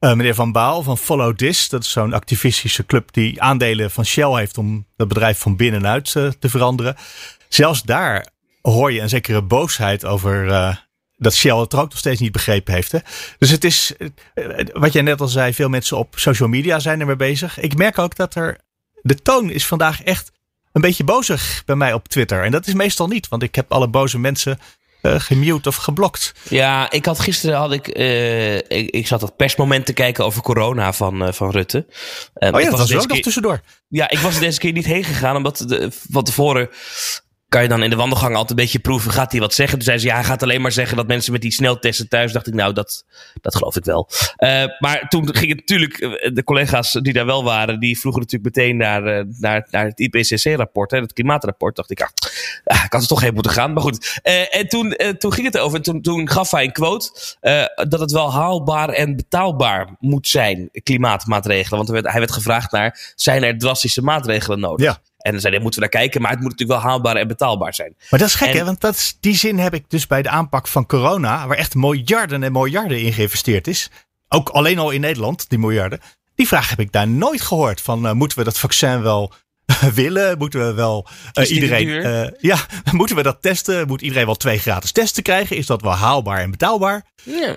meneer 0.00 0.34
Van 0.34 0.52
Baal 0.52 0.82
van 0.82 0.98
Follow 0.98 1.36
This. 1.36 1.68
Dat 1.68 1.82
is 1.82 1.90
zo'n 1.90 2.12
activistische 2.12 2.86
club 2.86 3.12
die 3.12 3.42
aandelen 3.42 3.90
van 3.90 4.04
Shell 4.04 4.34
heeft 4.34 4.58
om 4.58 4.86
dat 4.96 5.08
bedrijf 5.08 5.38
van 5.38 5.56
binnenuit 5.56 6.12
te 6.12 6.48
veranderen. 6.48 6.96
Zelfs 7.48 7.82
daar 7.82 8.26
hoor 8.62 8.92
je 8.92 9.00
een 9.00 9.08
zekere 9.08 9.42
boosheid 9.42 10.04
over 10.04 10.46
dat 11.16 11.34
Shell 11.34 11.56
het 11.56 11.72
er 11.72 11.78
ook 11.78 11.90
nog 11.90 11.98
steeds 11.98 12.20
niet 12.20 12.32
begrepen 12.32 12.74
heeft. 12.74 12.92
Hè? 12.92 12.98
Dus 13.38 13.50
het 13.50 13.64
is, 13.64 13.92
wat 14.72 14.92
jij 14.92 15.02
net 15.02 15.20
al 15.20 15.28
zei, 15.28 15.54
veel 15.54 15.68
mensen 15.68 15.98
op 15.98 16.14
social 16.16 16.48
media 16.48 16.78
zijn 16.78 17.00
ermee 17.00 17.16
bezig. 17.16 17.58
Ik 17.58 17.76
merk 17.76 17.98
ook 17.98 18.16
dat 18.16 18.34
er, 18.34 18.58
de 19.02 19.22
toon 19.22 19.50
is 19.50 19.66
vandaag 19.66 20.02
echt 20.02 20.34
een 20.76 20.82
beetje 20.82 21.04
bozig 21.04 21.62
bij 21.64 21.76
mij 21.76 21.92
op 21.92 22.08
Twitter. 22.08 22.44
En 22.44 22.50
dat 22.50 22.66
is 22.66 22.74
meestal 22.74 23.06
niet, 23.06 23.28
want 23.28 23.42
ik 23.42 23.54
heb 23.54 23.72
alle 23.72 23.88
boze 23.88 24.18
mensen 24.18 24.58
uh, 25.02 25.14
gemute 25.20 25.68
of 25.68 25.76
geblokt. 25.76 26.34
Ja, 26.48 26.90
ik 26.90 27.04
had 27.04 27.20
gisteren 27.20 27.56
had 27.56 27.72
ik, 27.72 27.98
uh, 27.98 28.56
ik, 28.56 28.90
ik, 28.90 29.06
zat 29.06 29.20
dat 29.20 29.36
persmoment 29.36 29.86
te 29.86 29.92
kijken 29.92 30.24
over 30.24 30.42
corona 30.42 30.92
van, 30.92 31.22
uh, 31.22 31.32
van 31.32 31.50
Rutte. 31.50 31.86
oh 32.34 32.60
ja, 32.60 32.70
dat 32.70 32.78
was 32.78 32.90
er 32.90 33.00
ook 33.00 33.08
nog 33.08 33.18
tussendoor. 33.18 33.60
Ja, 33.88 34.10
ik 34.10 34.18
was 34.18 34.34
er 34.34 34.40
deze 34.40 34.58
keer 34.58 34.72
niet 34.72 34.86
heen 34.86 35.04
gegaan, 35.04 35.36
omdat 35.36 35.64
de, 35.66 35.90
van 36.10 36.24
tevoren 36.24 36.68
kan 37.56 37.64
je 37.64 37.70
dan 37.70 37.82
in 37.82 37.90
de 37.90 37.96
wandelgang 37.96 38.32
altijd 38.32 38.50
een 38.50 38.64
beetje 38.64 38.78
proeven. 38.78 39.10
Gaat 39.10 39.30
hij 39.30 39.40
wat 39.40 39.54
zeggen? 39.54 39.78
Toen 39.78 39.86
zei 39.86 39.98
ze, 39.98 40.06
ja, 40.06 40.14
hij 40.14 40.24
gaat 40.24 40.42
alleen 40.42 40.60
maar 40.60 40.72
zeggen 40.72 40.96
dat 40.96 41.06
mensen 41.06 41.32
met 41.32 41.40
die 41.40 41.52
sneltesten 41.52 42.08
thuis. 42.08 42.32
Dacht 42.32 42.46
ik, 42.46 42.54
nou, 42.54 42.72
dat, 42.72 43.04
dat 43.40 43.56
geloof 43.56 43.76
ik 43.76 43.84
wel. 43.84 44.08
Uh, 44.38 44.64
maar 44.78 45.08
toen 45.08 45.34
ging 45.34 45.48
het 45.48 45.58
natuurlijk, 45.58 45.98
eh, 45.98 46.34
de 46.34 46.44
collega's 46.44 46.92
die 46.92 47.12
daar 47.12 47.26
wel 47.26 47.44
waren, 47.44 47.80
die 47.80 47.98
vroegen 47.98 48.20
natuurlijk 48.20 48.56
meteen 48.56 48.76
naar, 48.76 49.18
uh, 49.18 49.24
naar, 49.38 49.66
naar 49.70 49.84
het 49.84 49.98
IPCC-rapport, 49.98 50.90
het 50.90 51.12
klimaatrapport. 51.12 51.76
Dacht 51.76 51.90
ik, 51.90 52.00
ah, 52.00 52.08
ah, 52.64 52.84
ik 52.84 52.92
had 52.92 53.02
er 53.02 53.08
toch 53.08 53.20
heen 53.20 53.34
moeten 53.34 53.52
gaan. 53.52 53.72
Maar 53.72 53.82
goed. 53.82 54.20
En 54.50 54.68
toen, 54.68 54.96
toen 55.18 55.32
ging 55.32 55.46
het 55.46 55.58
over. 55.58 55.76
En 55.76 55.82
toen, 55.82 56.02
toen 56.02 56.30
gaf 56.30 56.50
hij 56.50 56.64
een 56.64 56.72
quote 56.72 57.36
dat 57.88 58.00
het 58.00 58.10
wel 58.10 58.32
haalbaar 58.32 58.88
en 58.88 59.16
betaalbaar 59.16 59.96
moet 59.98 60.28
zijn, 60.28 60.68
klimaatmaatregelen. 60.82 61.86
Want 61.86 62.06
hij 62.06 62.18
werd 62.18 62.32
gevraagd 62.32 62.72
naar, 62.72 63.12
zijn 63.14 63.42
er 63.42 63.58
drastische 63.58 64.02
maatregelen 64.02 64.60
nodig? 64.60 64.86
Ja. 64.86 65.00
En 65.26 65.32
dan 65.32 65.40
zei 65.40 65.54
hij, 65.54 65.62
moeten 65.62 65.80
we 65.80 65.88
naar 65.90 66.00
kijken, 66.00 66.20
maar 66.20 66.30
het 66.30 66.40
moet 66.40 66.50
natuurlijk 66.50 66.80
wel 66.80 66.90
haalbaar 66.90 67.16
en 67.16 67.28
betaalbaar 67.28 67.74
zijn. 67.74 67.94
Maar 68.10 68.18
dat 68.18 68.28
is 68.28 68.34
gek, 68.34 68.52
hè? 68.52 68.64
Want 68.64 68.80
dat 68.80 68.94
is, 68.94 69.16
die 69.20 69.36
zin 69.36 69.58
heb 69.58 69.74
ik 69.74 69.84
dus 69.88 70.06
bij 70.06 70.22
de 70.22 70.28
aanpak 70.28 70.68
van 70.68 70.86
corona, 70.86 71.46
waar 71.46 71.56
echt 71.56 71.74
miljarden 71.74 72.42
en 72.42 72.52
miljarden 72.52 73.00
in 73.00 73.12
geïnvesteerd 73.12 73.66
is. 73.66 73.90
Ook 74.28 74.48
alleen 74.48 74.78
al 74.78 74.90
in 74.90 75.00
Nederland, 75.00 75.48
die 75.48 75.58
miljarden. 75.58 76.00
Die 76.34 76.46
vraag 76.46 76.70
heb 76.70 76.80
ik 76.80 76.92
daar 76.92 77.08
nooit 77.08 77.40
gehoord. 77.40 77.80
Van 77.80 78.06
uh, 78.06 78.12
moeten 78.12 78.38
we 78.38 78.44
dat 78.44 78.58
vaccin 78.58 79.02
wel 79.02 79.32
willen? 79.94 80.38
Moeten 80.38 80.66
we 80.66 80.74
wel 80.74 81.08
uh, 81.38 81.50
iedereen. 81.50 81.88
Uh, 81.88 82.26
ja, 82.38 82.58
moeten 82.92 83.16
we 83.16 83.22
dat 83.22 83.42
testen? 83.42 83.86
Moet 83.86 84.02
iedereen 84.02 84.26
wel 84.26 84.34
twee 84.34 84.58
gratis 84.58 84.92
testen 84.92 85.22
krijgen? 85.22 85.56
Is 85.56 85.66
dat 85.66 85.82
wel 85.82 85.92
haalbaar 85.92 86.40
en 86.40 86.50
betaalbaar? 86.50 87.04
Ja, 87.22 87.56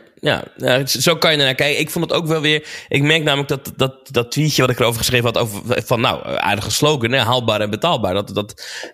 ja, 0.55 0.85
zo 0.85 1.15
kan 1.15 1.31
je 1.31 1.37
naar 1.37 1.55
kijken. 1.55 1.79
Ik 1.79 1.89
vond 1.89 2.09
het 2.09 2.13
ook 2.13 2.27
wel 2.27 2.41
weer. 2.41 2.67
Ik 2.87 3.01
merk 3.01 3.23
namelijk 3.23 3.49
dat 3.49 3.71
dat, 3.75 4.07
dat 4.11 4.31
tweetje 4.31 4.61
wat 4.61 4.71
ik 4.71 4.79
erover 4.79 4.99
geschreven 4.99 5.25
had. 5.25 5.37
Over, 5.37 5.83
van 5.85 6.01
nou, 6.01 6.37
aardige 6.37 6.71
slogan, 6.71 7.11
hè, 7.11 7.19
haalbaar 7.19 7.61
en 7.61 7.69
betaalbaar. 7.69 8.13
Dat, 8.13 8.27
dat, 8.27 8.35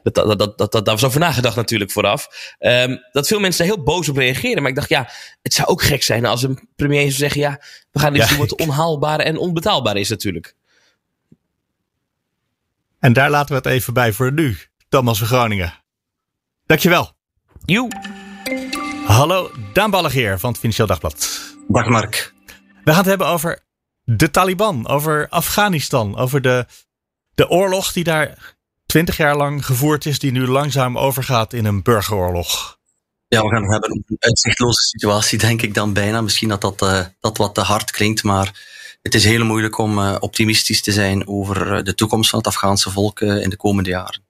dat, 0.04 0.16
dat, 0.16 0.40
dat, 0.40 0.58
dat, 0.58 0.72
dat, 0.72 0.86
daar 0.86 0.96
was 0.96 1.04
over 1.04 1.20
nagedacht 1.20 1.56
natuurlijk 1.56 1.92
vooraf. 1.92 2.28
Um, 2.60 3.00
dat 3.12 3.28
veel 3.28 3.40
mensen 3.40 3.66
daar 3.66 3.76
heel 3.76 3.84
boos 3.84 4.10
op 4.10 4.18
reageren. 4.18 4.62
Maar 4.62 4.72
ik 4.72 4.78
dacht, 4.78 4.90
ja, 4.90 5.10
het 5.42 5.54
zou 5.54 5.68
ook 5.68 5.82
gek 5.82 6.04
zijn 6.04 6.26
als 6.26 6.44
een 6.44 6.70
premier 6.76 7.02
zou 7.02 7.14
zeggen: 7.14 7.42
ja, 7.42 7.62
we 7.92 8.00
gaan 8.00 8.16
iets 8.16 8.24
ja. 8.24 8.30
doen 8.30 8.48
wat 8.48 8.60
onhaalbaar 8.68 9.20
en 9.20 9.38
onbetaalbaar 9.38 9.98
is 9.98 10.10
natuurlijk. 10.10 10.56
En 13.06 13.14
daar 13.14 13.30
laten 13.30 13.50
we 13.50 13.56
het 13.56 13.66
even 13.66 13.94
bij 13.94 14.14
voor 14.14 14.32
nu. 14.32 14.58
Thomas 14.90 15.18
van 15.18 15.28
Groningen. 15.28 15.74
Dankjewel. 16.66 17.12
Joe. 17.66 17.88
Hallo, 19.06 19.52
Daan 19.74 19.92
Ballegeer 19.92 20.40
van 20.40 20.50
het 20.50 20.60
Financieel 20.60 20.88
Dagblad. 20.88 21.42
Dag 21.68 21.88
Mark. 21.88 22.34
We 22.84 22.90
gaan 22.90 22.98
het 22.98 23.06
hebben 23.06 23.28
over 23.28 23.64
de 24.04 24.32
Taliban, 24.32 24.88
over 24.88 25.28
Afghanistan, 25.30 26.18
over 26.18 26.42
de, 26.42 26.66
de 27.36 27.50
oorlog 27.50 27.92
die 27.92 28.04
daar 28.04 28.56
twintig 28.86 29.18
jaar 29.18 29.36
lang 29.36 29.66
gevoerd 29.66 30.06
is, 30.06 30.20
die 30.20 30.32
nu 30.32 30.48
langzaam 30.48 30.98
overgaat 30.98 31.54
in 31.54 31.66
een 31.66 31.84
burgeroorlog. 31.84 32.80
Ja, 33.28 33.42
we 33.42 33.50
gaan 33.50 33.62
het 33.62 33.72
hebben 33.72 33.90
over 33.90 34.04
een 34.08 34.18
uitzichtloze 34.20 34.82
situatie, 34.82 35.38
denk 35.38 35.62
ik 35.62 35.74
dan 35.74 35.94
bijna. 35.94 36.22
Misschien 36.22 36.50
dat 36.50 36.62
dat, 36.62 36.82
uh, 36.82 37.06
dat 37.20 37.38
wat 37.38 37.56
te 37.56 37.62
hard 37.62 37.92
klinkt, 37.92 38.24
maar 38.24 38.74
het 39.06 39.16
is 39.16 39.24
heel 39.24 39.46
moeilijk 39.46 39.78
om 39.78 40.00
uh, 40.00 40.16
optimistisch 40.20 40.82
te 40.82 40.92
zijn 40.92 41.28
over 41.28 41.78
uh, 41.78 41.84
de 41.84 41.96
toekomst 41.96 42.30
van 42.30 42.40
het 42.40 42.48
Afghaanse 42.48 42.92
volk 42.92 43.20
uh, 43.20 43.42
in 43.42 43.50
de 43.50 43.56
komende 43.56 43.90
jaren. 43.90 44.22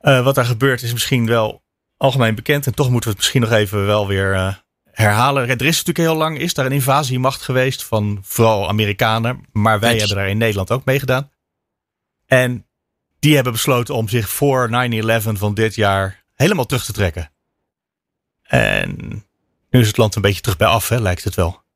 wat 0.00 0.34
daar 0.34 0.44
gebeurt 0.44 0.82
is 0.82 0.92
misschien 0.92 1.26
wel 1.26 1.62
algemeen 1.96 2.34
bekend 2.34 2.66
en 2.66 2.74
toch 2.74 2.90
moeten 2.90 3.10
we 3.10 3.16
het 3.16 3.18
misschien 3.18 3.40
nog 3.40 3.58
even 3.58 3.86
wel 3.86 4.06
weer 4.06 4.62
herhalen. 4.90 5.42
Er 5.42 5.50
is 5.50 5.76
natuurlijk 5.76 5.98
heel 5.98 6.16
lang 6.16 6.38
is 6.38 6.54
daar 6.54 6.66
een 6.66 6.72
invasiemacht 6.72 7.42
geweest 7.42 7.84
van 7.84 8.18
vooral 8.22 8.68
Amerikanen, 8.68 9.44
maar 9.52 9.80
wij 9.80 9.96
hebben 9.96 10.16
daar 10.16 10.28
in 10.28 10.38
Nederland 10.38 10.70
ook 10.70 10.84
meegedaan. 10.84 11.30
En 12.26 12.66
die 13.18 13.34
hebben 13.34 13.52
besloten 13.52 13.94
om 13.94 14.08
zich 14.08 14.28
voor 14.28 14.70
9-11 14.70 15.38
van 15.38 15.54
dit 15.54 15.74
jaar 15.74 16.24
helemaal 16.34 16.66
terug 16.66 16.84
te 16.84 16.92
trekken. 16.92 17.30
En 18.42 18.96
nu 19.70 19.80
is 19.80 19.86
het 19.86 19.96
land 19.96 20.14
een 20.14 20.22
beetje 20.22 20.40
terug 20.40 20.58
bij 20.58 20.68
af, 20.68 20.88
hè, 20.88 21.00
lijkt 21.00 21.24
het 21.24 21.34
wel. 21.34 21.66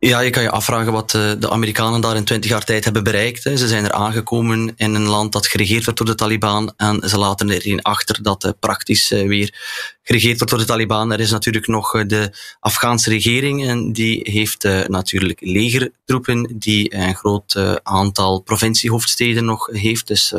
Ja, 0.00 0.20
je 0.20 0.30
kan 0.30 0.42
je 0.42 0.50
afvragen 0.50 0.92
wat 0.92 1.14
eh, 1.14 1.32
de 1.38 1.50
Amerikanen 1.50 2.00
daar 2.00 2.16
in 2.16 2.24
twintig 2.24 2.50
jaar 2.50 2.64
tijd 2.64 2.84
hebben 2.84 3.04
bereikt. 3.04 3.42
Ze 3.42 3.68
zijn 3.68 3.84
er 3.84 3.92
aangekomen 3.92 4.72
in 4.76 4.94
een 4.94 5.06
land 5.06 5.32
dat 5.32 5.46
geregeerd 5.46 5.84
wordt 5.84 5.98
door 5.98 6.08
de 6.08 6.14
Taliban 6.14 6.72
en 6.76 7.08
ze 7.08 7.18
laten 7.18 7.50
erin 7.50 7.82
achter 7.82 8.22
dat 8.22 8.44
uh, 8.44 8.50
praktisch 8.60 9.12
uh, 9.12 9.28
weer 9.28 9.54
geregeerd 10.02 10.36
wordt 10.36 10.50
door 10.50 10.60
de 10.60 10.66
Taliban. 10.66 11.12
Er 11.12 11.20
is 11.20 11.30
natuurlijk 11.30 11.66
nog 11.66 11.90
de 12.06 12.32
Afghaanse 12.60 13.10
regering 13.10 13.66
en 13.66 13.92
die 13.92 14.20
heeft 14.22 14.64
natuurlijk 14.86 15.40
legertroepen 15.40 16.58
die 16.58 16.94
een 16.94 17.14
groot 17.14 17.78
aantal 17.82 18.40
provinciehoofdsteden 18.40 19.44
nog 19.44 19.66
heeft. 19.66 20.06
Dus 20.06 20.34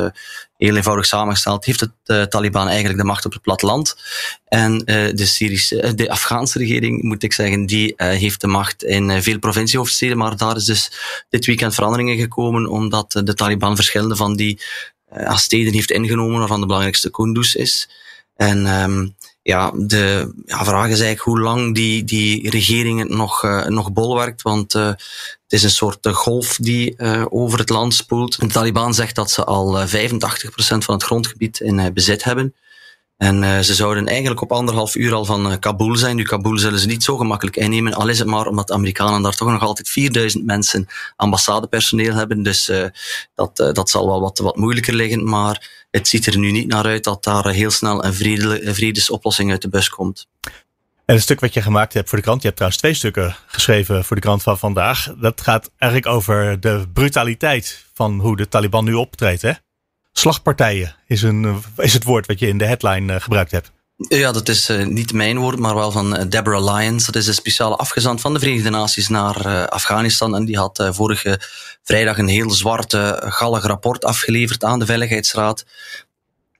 heel 0.66 0.76
eenvoudig 0.76 1.06
samengesteld, 1.06 1.64
heeft 1.64 1.80
het 1.80 1.92
uh, 2.06 2.22
Taliban 2.22 2.68
eigenlijk 2.68 2.98
de 2.98 3.04
macht 3.04 3.24
op 3.24 3.32
het 3.32 3.42
platteland. 3.42 3.96
En 4.44 4.72
uh, 4.72 4.84
de, 5.14 5.26
Syrische, 5.26 5.94
de 5.94 6.10
Afghaanse 6.10 6.58
regering, 6.58 7.02
moet 7.02 7.22
ik 7.22 7.32
zeggen, 7.32 7.66
die 7.66 7.94
uh, 7.96 8.08
heeft 8.08 8.40
de 8.40 8.46
macht 8.46 8.84
in 8.84 9.22
veel 9.22 9.38
provinciehoofdsteden. 9.38 10.16
Maar 10.16 10.36
daar 10.36 10.56
is 10.56 10.64
dus 10.64 10.92
dit 11.28 11.46
weekend 11.46 11.74
veranderingen 11.74 12.18
gekomen, 12.18 12.66
omdat 12.66 13.20
de 13.24 13.34
Taliban 13.34 13.76
verschillende 13.76 14.16
van 14.16 14.36
die 14.36 14.60
steden 15.34 15.72
heeft 15.72 15.90
ingenomen, 15.90 16.38
waarvan 16.38 16.60
de 16.60 16.66
belangrijkste 16.66 17.10
Kunduz 17.10 17.54
is. 17.54 17.88
En 18.36 18.66
um, 18.82 19.14
ja, 19.42 19.72
de 19.74 20.32
ja, 20.46 20.64
vraag 20.64 20.88
is 20.88 21.00
eigenlijk 21.00 21.20
hoe 21.20 21.40
lang 21.40 21.74
die, 21.74 22.04
die 22.04 22.50
regering 22.50 23.08
nog, 23.08 23.44
uh, 23.44 23.66
nog 23.66 23.92
bolwerkt. 23.92 24.42
Want 24.42 24.74
uh, 24.74 24.92
het 25.50 25.58
is 25.58 25.64
een 25.64 25.70
soort 25.70 26.08
golf 26.08 26.56
die 26.56 26.94
uh, 26.96 27.24
over 27.28 27.58
het 27.58 27.68
land 27.68 27.94
spoelt. 27.94 28.40
De 28.40 28.46
Taliban 28.46 28.94
zegt 28.94 29.14
dat 29.14 29.30
ze 29.30 29.44
al 29.44 29.86
85% 29.86 29.88
van 30.58 30.94
het 30.94 31.02
grondgebied 31.02 31.60
in 31.60 31.92
bezit 31.94 32.24
hebben. 32.24 32.54
En 33.16 33.64
ze 33.64 33.74
zouden 33.74 34.06
eigenlijk 34.06 34.40
op 34.40 34.52
anderhalf 34.52 34.94
uur 34.94 35.14
al 35.14 35.24
van 35.24 35.58
Kabul 35.58 35.96
zijn. 35.96 36.16
Nu, 36.16 36.22
Kabul 36.22 36.58
zullen 36.58 36.78
ze 36.78 36.86
niet 36.86 37.02
zo 37.02 37.16
gemakkelijk 37.16 37.56
innemen, 37.56 37.94
al 37.94 38.08
is 38.08 38.18
het 38.18 38.28
maar 38.28 38.46
omdat 38.46 38.66
de 38.66 38.72
Amerikanen 38.72 39.22
daar 39.22 39.36
toch 39.36 39.50
nog 39.50 39.62
altijd 39.62 39.88
4000 39.88 40.44
mensen 40.44 40.86
ambassadepersoneel 41.16 42.14
hebben. 42.14 42.42
Dus 42.42 42.72
dat, 43.34 43.56
dat 43.56 43.90
zal 43.90 44.06
wel 44.06 44.20
wat, 44.20 44.38
wat 44.38 44.56
moeilijker 44.56 44.94
liggen. 44.94 45.24
Maar 45.28 45.86
het 45.90 46.08
ziet 46.08 46.26
er 46.26 46.38
nu 46.38 46.50
niet 46.50 46.68
naar 46.68 46.84
uit 46.84 47.04
dat 47.04 47.24
daar 47.24 47.48
heel 47.48 47.70
snel 47.70 48.04
een, 48.04 48.66
een 48.66 48.74
vredesoplossing 48.74 49.50
uit 49.50 49.62
de 49.62 49.68
bus 49.68 49.88
komt. 49.88 50.26
En 51.10 51.16
het 51.16 51.24
stuk 51.24 51.40
wat 51.40 51.54
je 51.54 51.62
gemaakt 51.62 51.92
hebt 51.92 52.08
voor 52.08 52.18
de 52.18 52.24
krant, 52.24 52.40
je 52.42 52.46
hebt 52.46 52.56
trouwens 52.56 52.82
twee 52.82 52.94
stukken 52.94 53.36
geschreven 53.46 54.04
voor 54.04 54.16
de 54.16 54.22
krant 54.22 54.42
van 54.42 54.58
vandaag. 54.58 55.14
Dat 55.16 55.40
gaat 55.40 55.70
eigenlijk 55.78 56.12
over 56.12 56.60
de 56.60 56.86
brutaliteit 56.92 57.84
van 57.94 58.20
hoe 58.20 58.36
de 58.36 58.48
Taliban 58.48 58.84
nu 58.84 58.94
optreedt. 58.94 59.42
Hè? 59.42 59.52
slagpartijen 60.12 60.96
is, 61.06 61.22
een, 61.22 61.62
is 61.76 61.92
het 61.92 62.04
woord 62.04 62.26
wat 62.26 62.38
je 62.38 62.46
in 62.46 62.58
de 62.58 62.64
headline 62.64 63.14
uh, 63.14 63.20
gebruikt 63.20 63.50
hebt. 63.50 63.72
Ja, 63.96 64.32
dat 64.32 64.48
is 64.48 64.70
uh, 64.70 64.86
niet 64.86 65.12
mijn 65.12 65.38
woord, 65.38 65.58
maar 65.58 65.74
wel 65.74 65.90
van 65.90 66.16
uh, 66.16 66.24
Deborah 66.28 66.74
Lyons. 66.74 67.06
Dat 67.06 67.16
is 67.16 67.26
een 67.26 67.34
speciale 67.34 67.76
afgezant 67.76 68.20
van 68.20 68.32
de 68.32 68.38
Verenigde 68.38 68.70
Naties 68.70 69.08
naar 69.08 69.68
Afghanistan. 69.68 70.34
En 70.34 70.44
die 70.44 70.58
had 70.58 70.88
vorige 70.90 71.40
vrijdag 71.82 72.18
een 72.18 72.28
heel 72.28 72.50
zwarte, 72.50 73.22
gallig 73.24 73.64
rapport 73.64 74.04
afgeleverd 74.04 74.64
aan 74.64 74.78
de 74.78 74.86
Veiligheidsraad 74.86 75.64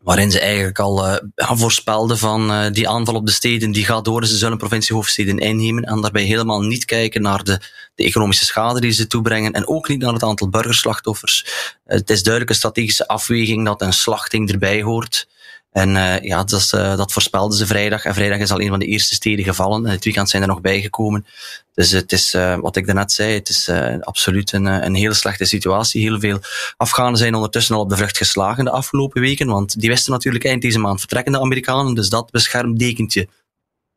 waarin 0.03 0.31
ze 0.31 0.41
eigenlijk 0.41 0.79
al 0.79 1.07
uh, 1.07 1.17
voorspelden 1.37 2.19
van 2.19 2.51
uh, 2.51 2.71
die 2.73 2.89
aanval 2.89 3.15
op 3.15 3.27
de 3.27 3.33
steden, 3.33 3.73
die 3.73 3.85
gaat 3.85 4.05
door, 4.05 4.27
ze 4.27 4.37
zullen 4.37 4.59
provinciehoofdsteden 4.59 5.39
innemen 5.39 5.85
en 5.85 6.01
daarbij 6.01 6.23
helemaal 6.23 6.61
niet 6.61 6.85
kijken 6.85 7.23
naar 7.23 7.45
de, 7.45 7.61
de 7.95 8.05
economische 8.05 8.45
schade 8.45 8.81
die 8.81 8.91
ze 8.91 9.07
toebrengen 9.07 9.53
en 9.53 9.69
ook 9.69 9.89
niet 9.89 10.01
naar 10.01 10.13
het 10.13 10.23
aantal 10.23 10.49
burgerslachtoffers. 10.49 11.45
Uh, 11.47 11.97
het 11.97 12.11
is 12.11 12.23
duidelijk 12.23 12.53
een 12.53 12.59
strategische 12.59 13.09
afweging 13.09 13.65
dat 13.65 13.83
een 13.83 13.93
slachting 13.93 14.51
erbij 14.51 14.83
hoort. 14.83 15.29
En 15.73 15.89
uh, 15.89 16.21
ja, 16.21 16.45
dat, 16.45 16.73
uh, 16.75 16.97
dat 16.97 17.13
voorspelden 17.13 17.59
ze 17.59 17.67
vrijdag. 17.67 18.05
En 18.05 18.15
vrijdag 18.15 18.39
is 18.39 18.51
al 18.51 18.61
een 18.61 18.69
van 18.69 18.79
de 18.79 18.87
eerste 18.87 19.15
steden 19.15 19.45
gevallen. 19.45 19.87
En 19.87 19.91
het 19.91 20.05
weekend 20.05 20.31
zijn 20.31 20.43
er 20.43 20.49
nog 20.49 20.61
bijgekomen. 20.61 21.27
Dus 21.75 21.91
het 21.91 22.13
is, 22.13 22.35
uh, 22.35 22.57
wat 22.57 22.77
ik 22.77 22.87
daarnet 22.87 23.13
zei, 23.13 23.35
het 23.35 23.49
is 23.49 23.71
absoluut 24.01 24.53
een, 24.53 24.65
een 24.65 24.95
hele 24.95 25.15
slechte 25.15 25.45
situatie. 25.45 26.03
Heel 26.03 26.21
veel 26.21 26.39
Afghanen 26.77 27.19
zijn 27.19 27.35
ondertussen 27.35 27.75
al 27.75 27.81
op 27.81 27.89
de 27.89 27.97
vlucht 27.97 28.17
geslagen 28.17 28.65
de 28.65 28.71
afgelopen 28.71 29.21
weken. 29.21 29.47
Want 29.47 29.81
die 29.81 29.91
wisten 29.91 30.13
natuurlijk 30.13 30.45
eind 30.45 30.63
deze 30.63 30.79
maand 30.79 30.99
vertrekken 30.99 31.33
de 31.33 31.41
Amerikanen. 31.41 31.95
Dus 31.95 32.09
dat 32.09 32.31
beschermdekentje 32.31 33.29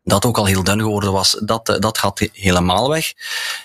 dat 0.03 0.25
ook 0.25 0.37
al 0.37 0.45
heel 0.45 0.63
dun 0.63 0.79
geworden 0.79 1.11
was, 1.11 1.37
dat, 1.43 1.69
eh, 1.69 1.79
dat 1.79 1.97
gaat 1.97 2.29
helemaal 2.33 2.89
weg. 2.89 3.13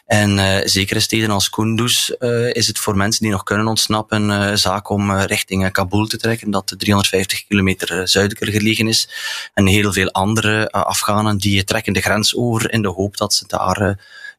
En 0.07 0.38
uh, 0.38 0.57
zeker 0.64 0.96
in 0.96 1.03
steden 1.03 1.31
als 1.31 1.51
Kunduz 1.51 2.11
uh, 2.18 2.55
is 2.55 2.66
het 2.66 2.79
voor 2.79 2.96
mensen 2.96 3.22
die 3.22 3.31
nog 3.31 3.42
kunnen 3.42 3.66
ontsnappen 3.66 4.31
uh, 4.31 4.55
zaak 4.55 4.88
om 4.88 5.12
richting 5.12 5.70
Kabul 5.72 6.07
te 6.07 6.16
trekken, 6.16 6.51
dat 6.51 6.74
350 6.79 7.46
kilometer 7.46 8.09
zuidelijker 8.09 8.53
gelegen 8.53 8.88
is. 8.88 9.09
En 9.55 9.66
heel 9.66 9.92
veel 9.92 10.11
andere 10.11 10.70
Afghanen 10.70 11.38
die 11.38 11.64
trekken 11.64 11.92
de 11.92 12.01
grens 12.01 12.37
over 12.37 12.72
in 12.72 12.83
de 12.83 12.88
hoop 12.88 13.16
dat 13.16 13.35
ze 13.35 13.44
daar 13.46 13.81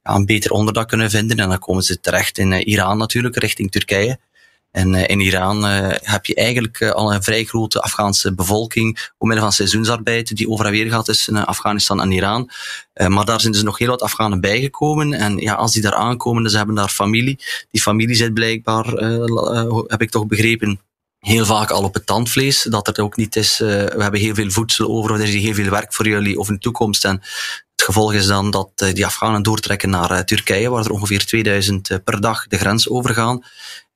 ja, 0.04 0.16
een 0.16 0.26
beter 0.26 0.52
onderdak 0.52 0.88
kunnen 0.88 1.10
vinden. 1.10 1.38
En 1.38 1.50
dan 1.50 1.60
komen 1.60 1.84
ze 1.84 2.00
terecht 2.00 2.38
in 2.38 2.52
Iran 2.52 2.98
natuurlijk, 2.98 3.38
richting 3.38 3.72
Turkije. 3.72 4.20
En 4.72 4.94
uh, 4.94 5.08
in 5.08 5.20
Iran 5.20 5.66
uh, 5.66 5.90
heb 6.02 6.26
je 6.26 6.36
eigenlijk 6.36 6.80
uh, 6.80 6.92
al 6.92 7.14
een 7.14 7.24
vrij 7.24 7.44
grote 7.44 7.82
Afghaanse 7.82 8.34
bevolking, 8.34 9.12
omwille 9.18 9.42
van 9.42 9.52
seizoensarbeid, 9.52 10.36
die 10.36 10.50
over 10.50 10.66
en 10.66 10.72
weer 10.72 10.90
gaat 10.90 11.06
tussen 11.06 11.46
Afghanistan 11.46 12.02
en 12.02 12.12
Iran. 12.12 12.50
maar 13.08 13.26
daar 13.26 13.40
zijn 13.40 13.54
dus 13.54 13.64
nog 13.64 13.78
heel 13.78 13.88
wat 13.88 14.02
Afghanen 14.02 14.42
bijgekomen. 14.42 15.14
En 15.14 15.38
ja, 15.38 15.54
als 15.54 15.72
die 15.72 15.82
daar 15.82 15.94
aankomen, 15.94 16.44
dus 16.44 16.52
ze 16.52 16.58
hebben 16.58 16.76
daar 16.76 16.90
familie. 16.90 17.40
Die 17.72 17.82
familie 17.82 18.16
zit 18.16 18.34
blijkbaar, 18.34 18.86
heb 19.88 20.02
ik 20.02 20.10
toch 20.10 20.26
begrepen, 20.26 20.80
heel 21.20 21.46
vaak 21.46 21.70
al 21.70 21.84
op 21.84 21.94
het 21.94 22.06
tandvlees. 22.06 22.64
Dat 22.64 22.88
er 22.88 23.04
ook 23.04 23.18
niet 23.18 23.36
is, 23.36 23.58
we 23.58 23.96
hebben 23.98 24.20
heel 24.20 24.36
veel 24.36 24.50
voedsel 24.50 24.88
over, 24.88 25.12
of 25.12 25.18
er 25.18 25.24
is 25.24 25.34
heel 25.34 25.54
veel 25.54 25.70
werk 25.70 25.94
voor 25.94 26.08
jullie 26.08 26.40
of 26.40 26.48
in 26.48 26.54
de 26.54 26.60
toekomst. 26.60 27.06
En 27.06 27.22
het 27.76 27.88
gevolg 27.88 28.14
is 28.14 28.26
dan 28.26 28.52
dat 28.52 28.70
die 28.94 29.06
Afghanen 29.06 29.44
doortrekken 29.44 29.90
naar 29.90 30.26
Turkije, 30.26 30.70
waar 30.70 30.86
er 30.86 30.92
ongeveer 30.92 31.26
2000 31.26 32.04
per 32.04 32.22
dag 32.22 32.48
de 32.48 32.58
grens 32.58 32.90
overgaan. 32.90 33.44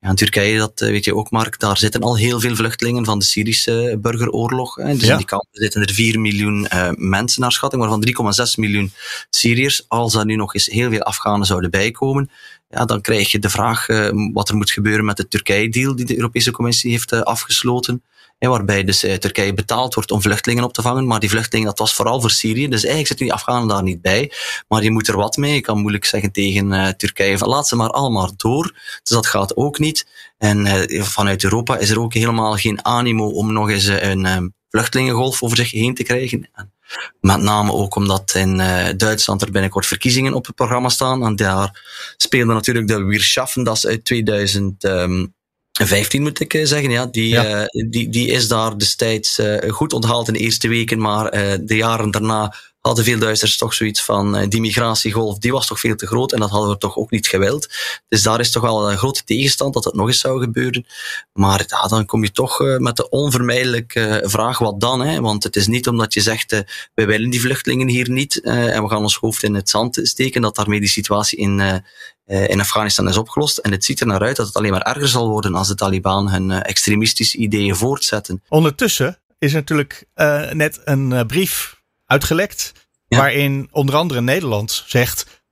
Ja, 0.00 0.10
in 0.10 0.16
Turkije, 0.16 0.58
dat 0.58 0.80
eh, 0.80 0.88
weet 0.88 1.04
je 1.04 1.14
ook, 1.14 1.30
Mark, 1.30 1.58
daar 1.58 1.76
zitten 1.76 2.00
al 2.00 2.16
heel 2.16 2.40
veel 2.40 2.54
vluchtelingen 2.54 3.04
van 3.04 3.18
de 3.18 3.24
Syrische 3.24 3.98
burgeroorlog. 4.00 4.74
Hè. 4.74 4.96
Dus 4.96 5.08
in 5.08 5.16
die 5.16 5.26
kampen 5.26 5.48
zitten 5.52 5.82
er 5.82 5.92
4 5.92 6.20
miljoen 6.20 6.68
mensen 6.96 7.40
naar 7.40 7.52
schatting, 7.52 7.82
waarvan 7.82 8.34
3,6 8.46 8.54
miljoen 8.56 8.92
Syriërs. 9.30 9.84
Als 9.88 10.14
er 10.14 10.24
nu 10.24 10.36
nog 10.36 10.54
eens 10.54 10.66
heel 10.66 10.90
veel 10.90 11.02
Afghanen 11.02 11.46
zouden 11.46 11.70
bijkomen, 11.70 12.30
ja, 12.74 12.84
dan 12.84 13.00
krijg 13.00 13.30
je 13.30 13.38
de 13.38 13.50
vraag 13.50 13.88
uh, 13.88 14.08
wat 14.32 14.48
er 14.48 14.56
moet 14.56 14.70
gebeuren 14.70 15.04
met 15.04 15.16
de 15.16 15.28
Turkije-deal 15.28 15.96
die 15.96 16.04
de 16.04 16.16
Europese 16.16 16.50
Commissie 16.50 16.90
heeft 16.90 17.12
afgesloten. 17.12 18.02
Ja, 18.38 18.48
waarbij 18.48 18.84
dus 18.84 19.04
uh, 19.04 19.14
Turkije 19.14 19.54
betaald 19.54 19.94
wordt 19.94 20.10
om 20.10 20.22
vluchtelingen 20.22 20.64
op 20.64 20.72
te 20.72 20.82
vangen. 20.82 21.06
Maar 21.06 21.20
die 21.20 21.28
vluchtelingen, 21.28 21.68
dat 21.68 21.78
was 21.78 21.94
vooral 21.94 22.20
voor 22.20 22.30
Syrië. 22.30 22.68
Dus 22.68 22.80
eigenlijk 22.80 23.06
zitten 23.06 23.26
die 23.26 23.34
Afghanen 23.34 23.68
daar 23.68 23.82
niet 23.82 24.02
bij. 24.02 24.32
Maar 24.68 24.82
je 24.82 24.90
moet 24.90 25.08
er 25.08 25.16
wat 25.16 25.36
mee. 25.36 25.54
Ik 25.54 25.62
kan 25.62 25.80
moeilijk 25.80 26.04
zeggen 26.04 26.32
tegen 26.32 26.96
Turkije 26.96 27.38
van 27.38 27.48
laat 27.48 27.68
ze 27.68 27.76
maar 27.76 27.90
allemaal 27.90 28.32
door. 28.36 28.72
Dus 29.02 29.16
dat 29.16 29.26
gaat 29.26 29.56
ook 29.56 29.78
niet. 29.78 30.06
En 30.38 30.86
vanuit 31.04 31.44
Europa 31.44 31.78
is 31.78 31.90
er 31.90 32.00
ook 32.00 32.14
helemaal 32.14 32.54
geen 32.56 32.84
animo 32.84 33.28
om 33.28 33.52
nog 33.52 33.70
eens 33.70 33.86
een 33.86 34.54
vluchtelingengolf 34.68 35.42
over 35.42 35.56
zich 35.56 35.70
heen 35.70 35.94
te 35.94 36.02
krijgen. 36.02 36.48
En 36.52 36.72
met 37.20 37.42
name 37.42 37.72
ook 37.72 37.94
omdat 37.94 38.34
in 38.34 38.56
Duitsland 38.96 39.42
er 39.42 39.50
binnenkort 39.50 39.86
verkiezingen 39.86 40.34
op 40.34 40.46
het 40.46 40.54
programma 40.54 40.88
staan. 40.88 41.24
En 41.24 41.36
daar 41.36 41.82
speelde 42.16 42.52
natuurlijk 42.52 42.88
de 42.88 43.04
Wirtschaffen 43.04 43.68
uit 43.82 44.04
2000. 44.04 44.84
Um, 44.84 45.34
15 45.82 46.22
moet 46.22 46.40
ik 46.40 46.54
eh, 46.54 46.66
zeggen, 46.66 46.90
ja. 46.90 47.06
Die, 47.06 47.28
ja. 47.28 47.60
Uh, 47.60 47.90
die, 47.90 48.08
die 48.08 48.28
is 48.28 48.48
daar 48.48 48.78
destijds 48.78 49.38
uh, 49.38 49.70
goed 49.70 49.92
onthaald 49.92 50.28
in 50.28 50.32
de 50.32 50.38
eerste 50.38 50.68
weken, 50.68 50.98
maar 50.98 51.30
de 51.64 51.76
jaren 51.76 52.10
daarna 52.10 52.54
hadden 52.86 53.04
veel 53.04 53.18
Duitsers 53.18 53.56
toch 53.56 53.74
zoiets 53.74 54.02
van 54.02 54.48
die 54.48 54.60
migratiegolf, 54.60 55.38
die 55.38 55.52
was 55.52 55.66
toch 55.66 55.80
veel 55.80 55.96
te 55.96 56.06
groot 56.06 56.32
en 56.32 56.40
dat 56.40 56.50
hadden 56.50 56.70
we 56.70 56.78
toch 56.78 56.96
ook 56.96 57.10
niet 57.10 57.26
gewild. 57.26 57.68
Dus 58.08 58.22
daar 58.22 58.40
is 58.40 58.50
toch 58.50 58.62
wel 58.62 58.90
een 58.90 58.98
grote 58.98 59.24
tegenstand 59.24 59.74
dat 59.74 59.84
het 59.84 59.94
nog 59.94 60.06
eens 60.06 60.20
zou 60.20 60.40
gebeuren. 60.40 60.86
Maar 61.32 61.64
ja, 61.66 61.86
dan 61.86 62.06
kom 62.06 62.22
je 62.22 62.32
toch 62.32 62.58
met 62.78 62.96
de 62.96 63.08
onvermijdelijke 63.08 64.22
vraag, 64.24 64.58
wat 64.58 64.80
dan? 64.80 65.00
Hè? 65.00 65.20
Want 65.20 65.42
het 65.42 65.56
is 65.56 65.66
niet 65.66 65.88
omdat 65.88 66.14
je 66.14 66.20
zegt, 66.20 66.50
we 66.94 67.04
willen 67.04 67.30
die 67.30 67.40
vluchtelingen 67.40 67.88
hier 67.88 68.10
niet 68.10 68.40
en 68.40 68.82
we 68.82 68.88
gaan 68.88 69.02
ons 69.02 69.16
hoofd 69.16 69.42
in 69.42 69.54
het 69.54 69.70
zand 69.70 70.00
steken, 70.02 70.42
dat 70.42 70.56
daarmee 70.56 70.80
die 70.80 70.88
situatie 70.88 71.38
in, 71.38 71.82
in 72.26 72.60
Afghanistan 72.60 73.08
is 73.08 73.16
opgelost. 73.16 73.58
En 73.58 73.72
het 73.72 73.84
ziet 73.84 74.00
er 74.00 74.06
naar 74.06 74.22
uit 74.22 74.36
dat 74.36 74.46
het 74.46 74.56
alleen 74.56 74.72
maar 74.72 74.82
erger 74.82 75.08
zal 75.08 75.28
worden 75.28 75.54
als 75.54 75.68
de 75.68 75.74
Taliban 75.74 76.30
hun 76.30 76.50
extremistische 76.50 77.38
ideeën 77.38 77.76
voortzetten. 77.76 78.42
Ondertussen 78.48 79.18
is 79.38 79.52
natuurlijk 79.52 80.04
net 80.52 80.80
een 80.84 81.26
brief 81.26 81.73
uitgelekt. 82.06 82.72
Ja. 83.06 83.18
Waarin 83.18 83.68
onder 83.70 83.94
andere 83.94 84.20
Nederland 84.20 84.84
zegt 84.86 85.42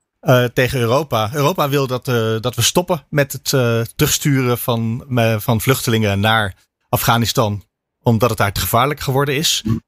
tegen 0.53 0.81
Europa. 0.81 1.31
Europa 1.33 1.69
wil 1.69 1.87
dat, 1.87 2.05
dat 2.43 2.55
we 2.55 2.63
stoppen 2.63 3.07
met 3.09 3.33
het 3.33 3.49
terugsturen 3.97 4.59
van, 4.59 5.05
van 5.39 5.61
vluchtelingen 5.61 6.21
naar 6.21 6.55
Afghanistan. 6.89 7.65
Omdat 8.03 8.29
het 8.29 8.39
daar 8.39 8.53
te 8.53 8.61
gevaarlijk 8.61 9.01
geworden 9.01 9.37
is. 9.37 9.63
Mm. 9.65 9.83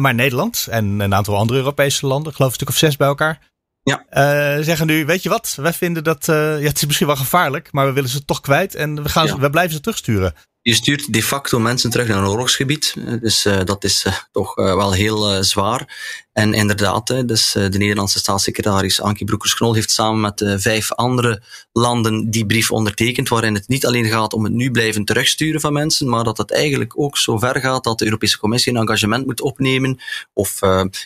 maar 0.00 0.14
Nederland 0.14 0.66
en 0.70 1.00
een 1.00 1.14
aantal 1.14 1.36
andere 1.36 1.58
Europese 1.58 2.06
landen, 2.06 2.34
geloof 2.34 2.54
ik 2.54 2.60
een 2.60 2.66
stuk 2.66 2.68
of 2.68 2.88
zes 2.88 2.96
bij 2.96 3.08
elkaar 3.08 3.48
ja. 3.88 4.62
Zeggen 4.62 4.86
nu, 4.86 5.06
weet 5.06 5.22
je 5.22 5.28
wat, 5.28 5.56
wij 5.60 5.72
vinden 5.72 6.04
dat, 6.04 6.26
ja, 6.26 6.34
het 6.34 6.76
is 6.76 6.86
misschien 6.86 7.06
wel 7.06 7.16
gevaarlijk, 7.16 7.72
maar 7.72 7.86
we 7.86 7.92
willen 7.92 8.10
ze 8.10 8.24
toch 8.24 8.40
kwijt 8.40 8.74
en 8.74 9.02
we, 9.02 9.08
gaan 9.08 9.26
ja. 9.26 9.32
ze, 9.32 9.40
we 9.40 9.50
blijven 9.50 9.74
ze 9.74 9.80
terugsturen. 9.80 10.34
Je 10.62 10.74
stuurt 10.74 11.12
de 11.12 11.22
facto 11.22 11.58
mensen 11.58 11.90
terug 11.90 12.08
naar 12.08 12.18
een 12.18 12.28
oorlogsgebied, 12.28 12.94
dus 13.20 13.46
uh, 13.46 13.60
dat 13.64 13.84
is 13.84 14.06
toch 14.32 14.54
wel 14.54 14.92
heel 14.92 15.44
zwaar. 15.44 15.96
En 16.32 16.54
inderdaad, 16.54 17.06
dus, 17.06 17.52
de 17.52 17.78
Nederlandse 17.78 18.18
staatssecretaris 18.18 19.00
Ankie 19.00 19.26
Broekers-Knol 19.26 19.74
heeft 19.74 19.90
samen 19.90 20.20
met 20.20 20.60
vijf 20.62 20.92
andere 20.92 21.42
landen 21.72 22.30
die 22.30 22.46
brief 22.46 22.70
ondertekend, 22.70 23.28
waarin 23.28 23.54
het 23.54 23.68
niet 23.68 23.86
alleen 23.86 24.06
gaat 24.06 24.32
om 24.32 24.44
het 24.44 24.52
nu 24.52 24.70
blijven 24.70 25.04
terugsturen 25.04 25.60
van 25.60 25.72
mensen, 25.72 26.08
maar 26.08 26.24
dat 26.24 26.38
het 26.38 26.52
eigenlijk 26.52 27.00
ook 27.00 27.18
zo 27.18 27.38
ver 27.38 27.60
gaat 27.60 27.84
dat 27.84 27.98
de 27.98 28.04
Europese 28.04 28.38
Commissie 28.38 28.72
een 28.72 28.80
engagement 28.80 29.26
moet 29.26 29.40
opnemen 29.40 30.00
of 30.32 30.62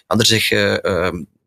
er 0.06 0.26
zich 0.26 0.48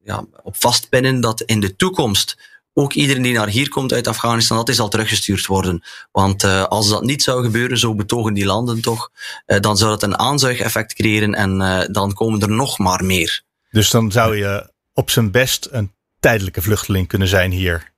ja, 0.04 0.26
op 0.44 0.56
vastpinnen 0.56 1.22
dat 1.22 1.42
in 1.42 1.60
de 1.60 1.76
toekomst 1.76 2.38
ook 2.78 2.94
iedereen 2.94 3.22
die 3.22 3.34
naar 3.34 3.48
hier 3.48 3.70
komt 3.70 3.94
uit 3.94 4.08
Afghanistan, 4.08 4.58
dat 4.58 4.70
is 4.70 4.80
al 4.80 4.90
teruggestuurd 4.90 5.46
worden. 5.46 5.84
Want 6.12 6.44
uh, 6.44 6.64
als 6.64 6.90
dat 6.90 7.04
niet 7.04 7.24
zou 7.24 7.44
gebeuren, 7.44 7.78
zo 7.78 7.96
betogen 7.96 8.34
die 8.34 8.46
landen 8.46 8.82
toch, 8.82 9.12
uh, 9.48 9.60
dan 9.60 9.78
zou 9.78 9.90
dat 9.90 10.04
een 10.04 10.20
aanzuigeffect 10.20 10.94
creëren 10.94 11.34
en 11.34 11.62
uh, 11.62 11.82
dan 11.92 12.14
komen 12.14 12.42
er 12.42 12.50
nog 12.50 12.78
maar 12.78 13.06
meer. 13.06 13.44
Dus 13.72 13.90
dan 13.90 14.12
zou 14.12 14.38
je 14.38 14.72
op 14.94 15.10
zijn 15.10 15.32
best 15.32 15.68
een 15.72 15.92
tijdelijke 16.20 16.62
vluchteling 16.62 17.08
kunnen 17.08 17.28
zijn 17.28 17.52
hier. 17.52 17.94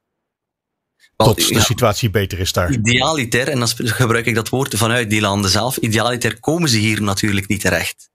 Tot 1.16 1.48
de 1.48 1.54
ja, 1.54 1.62
situatie 1.62 2.10
beter 2.10 2.40
is 2.40 2.52
daar. 2.52 2.72
Idealiter, 2.72 3.48
en 3.48 3.60
dan 3.60 3.70
gebruik 3.76 4.26
ik 4.26 4.36
dat 4.36 4.50
woord 4.50 4.76
vanuit 4.76 5.10
die 5.10 5.22
landen 5.22 5.50
zelf, 5.50 5.78
idealiter 5.78 6.40
komen 6.40 6.70
ze 6.70 6.78
hier 6.78 7.02
natuurlijk 7.02 7.48
niet 7.48 7.62
terecht. 7.62 8.10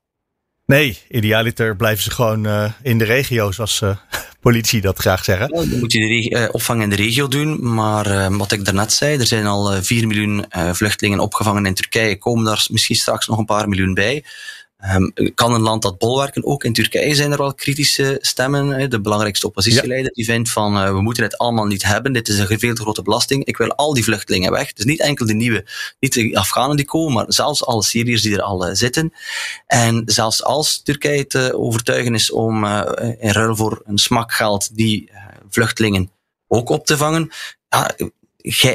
Nee, 0.66 0.98
idealiter 1.08 1.76
blijven 1.76 2.02
ze 2.02 2.10
gewoon 2.10 2.72
in 2.82 2.98
de 2.98 3.04
regio, 3.04 3.52
zoals 3.52 3.80
uh, 3.80 3.96
politie 4.42 4.80
dat 4.80 4.98
graag 4.98 5.24
zeggen. 5.24 5.48
Ja, 5.54 5.70
dan 5.70 5.78
moet 5.78 5.92
je 5.92 5.98
de 5.98 6.38
uh, 6.38 6.48
opvang 6.52 6.82
in 6.82 6.90
de 6.90 6.96
regio 6.96 7.28
doen. 7.28 7.74
Maar 7.74 8.36
wat 8.36 8.52
ik 8.52 8.64
daarnet 8.64 8.92
zei, 8.92 9.18
er 9.18 9.26
zijn 9.26 9.46
al 9.46 9.82
4 9.82 10.06
miljoen 10.06 10.44
vluchtelingen 10.72 11.20
opgevangen 11.20 11.66
in 11.66 11.74
Turkije. 11.74 12.18
Komen 12.18 12.44
daar 12.44 12.66
misschien 12.70 12.96
straks 12.96 13.26
nog 13.26 13.38
een 13.38 13.44
paar 13.44 13.68
miljoen 13.68 13.94
bij. 13.94 14.24
Um, 14.90 15.12
kan 15.34 15.54
een 15.54 15.60
land 15.60 15.82
dat 15.82 15.98
bolwerken? 15.98 16.44
Ook 16.44 16.64
in 16.64 16.72
Turkije 16.72 17.14
zijn 17.14 17.32
er 17.32 17.38
wel 17.38 17.54
kritische 17.54 18.18
stemmen. 18.20 18.90
De 18.90 19.00
belangrijkste 19.00 19.46
oppositieleider 19.46 20.12
die 20.12 20.24
vindt 20.24 20.50
van 20.50 20.76
uh, 20.76 20.90
we 20.90 21.02
moeten 21.02 21.22
het 21.22 21.38
allemaal 21.38 21.66
niet 21.66 21.82
hebben. 21.82 22.12
Dit 22.12 22.28
is 22.28 22.38
een 22.38 22.58
veel 22.58 22.74
te 22.74 22.82
grote 22.82 23.02
belasting. 23.02 23.44
Ik 23.44 23.56
wil 23.56 23.74
al 23.74 23.94
die 23.94 24.04
vluchtelingen 24.04 24.52
weg. 24.52 24.72
Dus 24.72 24.84
niet 24.84 25.00
enkel 25.00 25.26
de 25.26 25.34
nieuwe, 25.34 25.66
niet 26.00 26.12
de 26.12 26.38
Afghanen 26.38 26.76
die 26.76 26.84
komen, 26.84 27.12
maar 27.12 27.24
zelfs 27.28 27.64
alle 27.64 27.82
Syriërs 27.82 28.22
die 28.22 28.34
er 28.34 28.42
al 28.42 28.68
uh, 28.68 28.74
zitten. 28.74 29.12
En 29.66 30.02
zelfs 30.06 30.44
als 30.44 30.82
Turkije 30.82 31.26
te 31.26 31.52
overtuigen 31.56 32.14
is 32.14 32.30
om 32.30 32.64
uh, 32.64 32.82
in 33.18 33.30
ruil 33.30 33.56
voor 33.56 33.82
een 33.84 33.98
smak 33.98 34.32
geld 34.32 34.76
die 34.76 35.10
vluchtelingen 35.50 36.10
ook 36.48 36.68
op 36.68 36.86
te 36.86 36.96
vangen, 36.96 37.30
ja, 37.68 37.94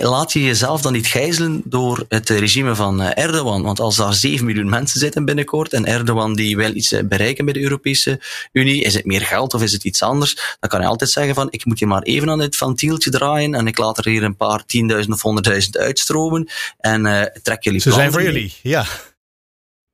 laat 0.01 0.33
je 0.33 0.43
jezelf 0.43 0.81
dan 0.81 0.93
niet 0.93 1.07
gijzelen 1.07 1.61
door 1.65 2.05
het 2.09 2.29
regime 2.29 2.75
van 2.75 3.01
eh, 3.01 3.23
Erdogan. 3.23 3.61
Want 3.63 3.79
als 3.79 3.95
daar 3.95 4.13
7 4.13 4.45
miljoen 4.45 4.69
mensen 4.69 4.99
zitten 4.99 5.25
binnenkort 5.25 5.73
en 5.73 5.85
Erdogan 5.85 6.35
die 6.35 6.55
wil 6.55 6.75
iets 6.75 6.91
eh, 6.91 7.03
bereiken 7.03 7.45
bij 7.45 7.53
de 7.53 7.61
Europese 7.61 8.21
Unie, 8.51 8.83
is 8.83 8.93
het 8.93 9.05
meer 9.05 9.21
geld 9.21 9.53
of 9.53 9.61
is 9.61 9.71
het 9.71 9.83
iets 9.83 10.01
anders? 10.01 10.57
Dan 10.59 10.69
kan 10.69 10.79
hij 10.79 10.89
altijd 10.89 11.09
zeggen 11.09 11.35
van 11.35 11.47
ik 11.51 11.65
moet 11.65 11.79
hier 11.79 11.87
maar 11.87 12.01
even 12.01 12.29
aan 12.29 12.39
het 12.39 12.55
ventieltje 12.55 13.09
draaien 13.09 13.55
en 13.55 13.67
ik 13.67 13.77
laat 13.77 13.97
er 13.97 14.07
hier 14.07 14.23
een 14.23 14.35
paar 14.35 14.65
tienduizend 14.65 15.13
of 15.15 15.21
honderdduizend 15.21 15.77
uitstromen 15.77 16.49
en 16.77 17.05
uh, 17.05 17.21
trek 17.21 17.63
jullie 17.63 17.79
Ze 17.79 17.91
zijn 17.91 18.11
voor 18.11 18.23
jullie, 18.23 18.53
ja. 18.61 18.85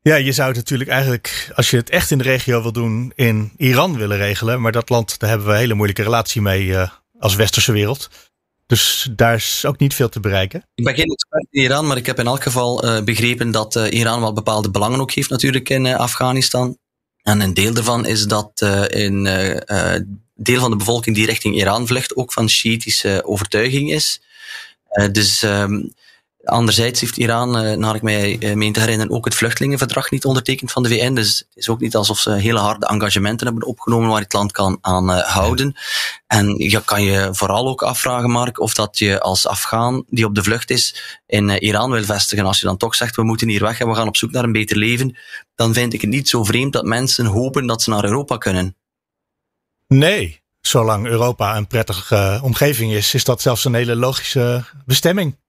Ja, 0.01 0.15
je 0.15 0.31
zou 0.31 0.47
het 0.47 0.57
natuurlijk 0.57 0.89
eigenlijk, 0.89 1.51
als 1.55 1.69
je 1.69 1.77
het 1.77 1.89
echt 1.89 2.11
in 2.11 2.17
de 2.17 2.23
regio 2.23 2.61
wil 2.61 2.71
doen, 2.71 3.11
in 3.15 3.51
Iran 3.57 3.97
willen 3.97 4.17
regelen. 4.17 4.61
Maar 4.61 4.71
dat 4.71 4.89
land, 4.89 5.19
daar 5.19 5.29
hebben 5.29 5.47
we 5.47 5.53
een 5.53 5.59
hele 5.59 5.73
moeilijke 5.73 6.03
relatie 6.03 6.41
mee 6.41 6.65
uh, 6.65 6.89
als 7.19 7.35
westerse 7.35 7.71
wereld. 7.71 8.09
Dus 8.65 9.09
daar 9.11 9.33
is 9.33 9.63
ook 9.65 9.79
niet 9.79 9.93
veel 9.93 10.09
te 10.09 10.19
bereiken. 10.19 10.65
Ik 10.75 10.83
ben 10.83 10.95
geen 10.95 11.11
expert 11.11 11.47
in 11.49 11.61
Iran, 11.61 11.87
maar 11.87 11.97
ik 11.97 12.05
heb 12.05 12.19
in 12.19 12.25
elk 12.25 12.43
geval 12.43 12.85
uh, 12.85 13.03
begrepen 13.03 13.51
dat 13.51 13.75
uh, 13.75 13.91
Iran 13.91 14.19
wel 14.19 14.33
bepaalde 14.33 14.71
belangen 14.71 14.99
ook 14.99 15.11
heeft 15.11 15.29
natuurlijk 15.29 15.69
in 15.69 15.85
uh, 15.85 15.95
Afghanistan. 15.95 16.77
En 17.21 17.41
een 17.41 17.53
deel 17.53 17.73
daarvan 17.73 18.05
is 18.05 18.25
dat 18.25 18.51
een 18.87 19.23
deel 20.35 20.59
van 20.59 20.71
de 20.71 20.77
bevolking 20.77 21.15
die 21.15 21.25
richting 21.25 21.55
Iran 21.55 21.87
vlucht 21.87 22.15
ook 22.15 22.33
van 22.33 22.49
Shiïtische 22.49 23.21
overtuiging 23.25 23.91
is. 23.91 24.21
dus 25.11 25.41
um, 25.41 25.93
Anderzijds 26.43 27.01
heeft 27.01 27.17
Iran, 27.17 27.57
eh, 27.57 27.77
naar 27.77 27.95
ik 27.95 28.01
mij 28.01 28.37
eh, 28.39 28.53
meen 28.53 28.73
te 28.73 28.79
herinneren, 28.79 29.13
ook 29.13 29.25
het 29.25 29.35
vluchtelingenverdrag 29.35 30.11
niet 30.11 30.25
ondertekend 30.25 30.71
van 30.71 30.83
de 30.83 30.89
VN. 30.89 31.13
Dus 31.13 31.37
het 31.37 31.57
is 31.57 31.69
ook 31.69 31.79
niet 31.79 31.95
alsof 31.95 32.19
ze 32.19 32.31
hele 32.31 32.59
harde 32.59 32.85
engagementen 32.85 33.47
hebben 33.47 33.65
opgenomen 33.65 34.09
waar 34.09 34.21
het 34.21 34.33
land 34.33 34.51
kan 34.51 34.77
aan 34.81 35.09
uh, 35.09 35.19
houden. 35.19 35.75
En 36.27 36.55
je 36.57 36.83
kan 36.83 37.03
je 37.03 37.29
vooral 37.31 37.67
ook 37.67 37.83
afvragen, 37.83 38.29
Mark, 38.29 38.59
of 38.59 38.73
dat 38.73 38.97
je 38.97 39.19
als 39.19 39.47
Afghaan 39.47 40.03
die 40.09 40.25
op 40.25 40.35
de 40.35 40.43
vlucht 40.43 40.69
is 40.69 41.19
in 41.25 41.49
Iran 41.49 41.91
wil 41.91 42.03
vestigen. 42.03 42.45
Als 42.45 42.59
je 42.59 42.65
dan 42.65 42.77
toch 42.77 42.95
zegt, 42.95 43.15
we 43.15 43.23
moeten 43.23 43.49
hier 43.49 43.61
weg 43.61 43.79
en 43.79 43.87
we 43.87 43.95
gaan 43.95 44.07
op 44.07 44.17
zoek 44.17 44.31
naar 44.31 44.43
een 44.43 44.51
beter 44.51 44.77
leven, 44.77 45.17
dan 45.55 45.73
vind 45.73 45.93
ik 45.93 46.01
het 46.01 46.09
niet 46.09 46.29
zo 46.29 46.43
vreemd 46.43 46.73
dat 46.73 46.85
mensen 46.85 47.25
hopen 47.25 47.67
dat 47.67 47.81
ze 47.81 47.89
naar 47.89 48.03
Europa 48.03 48.37
kunnen. 48.37 48.75
Nee, 49.87 50.41
zolang 50.61 51.07
Europa 51.07 51.57
een 51.57 51.67
prettige 51.67 52.39
omgeving 52.43 52.93
is, 52.93 53.13
is 53.13 53.23
dat 53.23 53.41
zelfs 53.41 53.65
een 53.65 53.73
hele 53.73 53.95
logische 53.95 54.63
bestemming. 54.85 55.41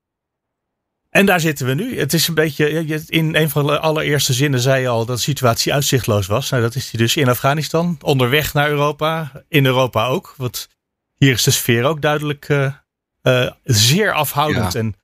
En 1.15 1.27
daar 1.27 1.41
zitten 1.41 1.67
we 1.67 1.75
nu. 1.75 1.99
Het 1.99 2.13
is 2.13 2.29
een 2.29 2.35
beetje. 2.35 2.69
In 3.09 3.35
een 3.35 3.51
van 3.51 3.67
de 3.67 3.79
allereerste 3.79 4.33
zinnen 4.33 4.61
zei 4.61 4.81
je 4.81 4.89
al 4.89 5.05
dat 5.05 5.17
de 5.17 5.23
situatie 5.23 5.73
uitzichtloos 5.73 6.27
was. 6.27 6.51
Nou, 6.51 6.63
dat 6.63 6.75
is 6.75 6.91
die 6.91 7.01
dus 7.01 7.17
in 7.17 7.29
Afghanistan. 7.29 7.97
Onderweg 8.01 8.55
naar 8.55 8.69
Europa. 8.69 9.45
In 9.49 9.67
Europa 9.67 10.07
ook. 10.07 10.35
Want 10.37 10.69
hier 11.15 11.33
is 11.33 11.43
de 11.43 11.51
sfeer 11.51 11.85
ook 11.85 12.01
duidelijk 12.01 12.49
uh, 12.49 12.73
uh, 13.23 13.51
zeer 13.63 14.13
afhoudend 14.13 14.75
en 14.75 14.95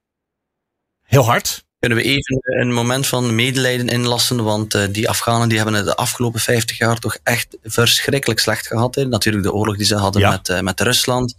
heel 1.02 1.24
hard. 1.24 1.64
Kunnen 1.80 1.98
we 1.98 2.04
even 2.04 2.38
een 2.42 2.72
moment 2.72 3.06
van 3.06 3.34
medelijden 3.34 3.88
inlassen? 3.88 4.44
Want 4.44 4.74
uh, 4.74 4.82
die 4.90 5.08
Afghanen 5.08 5.48
die 5.48 5.56
hebben 5.56 5.74
het 5.74 5.84
de 5.84 5.96
afgelopen 5.96 6.40
50 6.40 6.78
jaar 6.78 6.98
toch 6.98 7.16
echt 7.22 7.56
verschrikkelijk 7.62 8.40
slecht 8.40 8.66
gehad. 8.66 8.94
Hè? 8.94 9.04
Natuurlijk 9.04 9.44
de 9.44 9.52
oorlog 9.52 9.76
die 9.76 9.86
ze 9.86 9.96
hadden 9.96 10.20
ja. 10.20 10.30
met, 10.30 10.48
uh, 10.48 10.60
met 10.60 10.80
Rusland. 10.80 11.34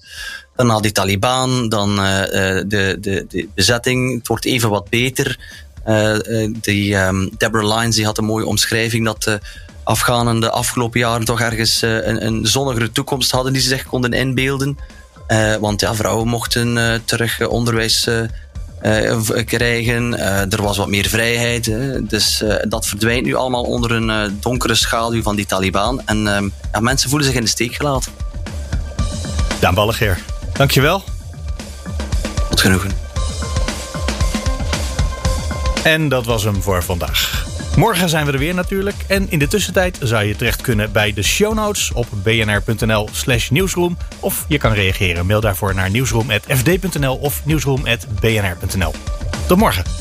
Dan 0.55 0.69
al 0.69 0.81
die 0.81 0.91
Taliban, 0.91 1.69
dan 1.69 1.89
uh, 1.89 2.21
de, 2.25 2.97
de, 2.99 3.25
de 3.29 3.47
bezetting. 3.55 4.17
Het 4.17 4.27
wordt 4.27 4.45
even 4.45 4.69
wat 4.69 4.89
beter. 4.89 5.39
die, 6.61 6.95
um, 6.95 7.29
Deborah 7.37 7.77
Lyons 7.77 7.95
die 7.95 8.05
had 8.05 8.17
een 8.17 8.25
mooie 8.25 8.45
omschrijving 8.45 9.05
dat 9.05 9.23
de 9.23 9.39
Afghanen 9.83 10.39
de 10.39 10.51
afgelopen 10.51 10.99
jaren 10.99 11.25
toch 11.25 11.41
ergens 11.41 11.81
een, 11.81 12.25
een 12.25 12.47
zonnigere 12.47 12.91
toekomst 12.91 13.31
hadden 13.31 13.53
die 13.53 13.61
ze 13.61 13.67
zich 13.67 13.83
konden 13.83 14.13
inbeelden. 14.13 14.77
want 15.59 15.81
ja, 15.81 15.95
vrouwen 15.95 16.27
mochten 16.27 17.01
terug 17.05 17.47
onderwijs 17.47 18.07
krijgen. 19.45 20.13
Uh, 20.13 20.53
er 20.53 20.61
was 20.61 20.77
wat 20.77 20.87
meer 20.87 21.05
vrijheid. 21.05 21.65
Hè. 21.65 22.05
Dus 22.05 22.41
uh, 22.41 22.55
dat 22.67 22.85
verdwijnt 22.85 23.25
nu 23.25 23.35
allemaal 23.35 23.63
onder 23.63 23.91
een 23.91 24.37
donkere 24.39 24.75
schaduw 24.75 25.21
van 25.21 25.35
die 25.35 25.45
Taliban. 25.45 26.01
En 26.05 26.35
ehm, 26.35 26.49
ja, 26.71 26.79
mensen 26.79 27.09
voelen 27.09 27.27
zich 27.27 27.37
in 27.37 27.43
de 27.43 27.49
steek 27.49 27.75
gelaten. 27.75 28.11
Daan 29.59 29.73
Ballegeer, 29.73 30.19
dankjewel. 30.53 31.03
Tot 32.49 32.61
genoegen. 32.61 32.91
En 35.83 36.09
dat 36.09 36.25
was 36.25 36.43
hem 36.43 36.61
voor 36.61 36.83
vandaag. 36.83 37.50
Morgen 37.77 38.09
zijn 38.09 38.25
we 38.25 38.31
er 38.31 38.37
weer 38.37 38.53
natuurlijk. 38.53 38.95
En 39.07 39.25
in 39.29 39.39
de 39.39 39.47
tussentijd 39.47 39.99
zou 40.01 40.23
je 40.23 40.35
terecht 40.35 40.61
kunnen 40.61 40.91
bij 40.91 41.13
de 41.13 41.23
show 41.23 41.53
notes 41.53 41.91
op 41.91 42.07
bnr.nl 42.23 43.09
slash 43.11 43.49
nieuwsroom. 43.49 43.97
Of 44.19 44.45
je 44.47 44.57
kan 44.57 44.73
reageren. 44.73 45.25
Mail 45.25 45.41
daarvoor 45.41 45.75
naar 45.75 45.89
nieuwsroom.fd.nl 45.89 47.15
of 47.15 47.45
nieuwsroom.bnr.nl. 47.45 48.93
Tot 49.47 49.57
morgen. 49.57 50.00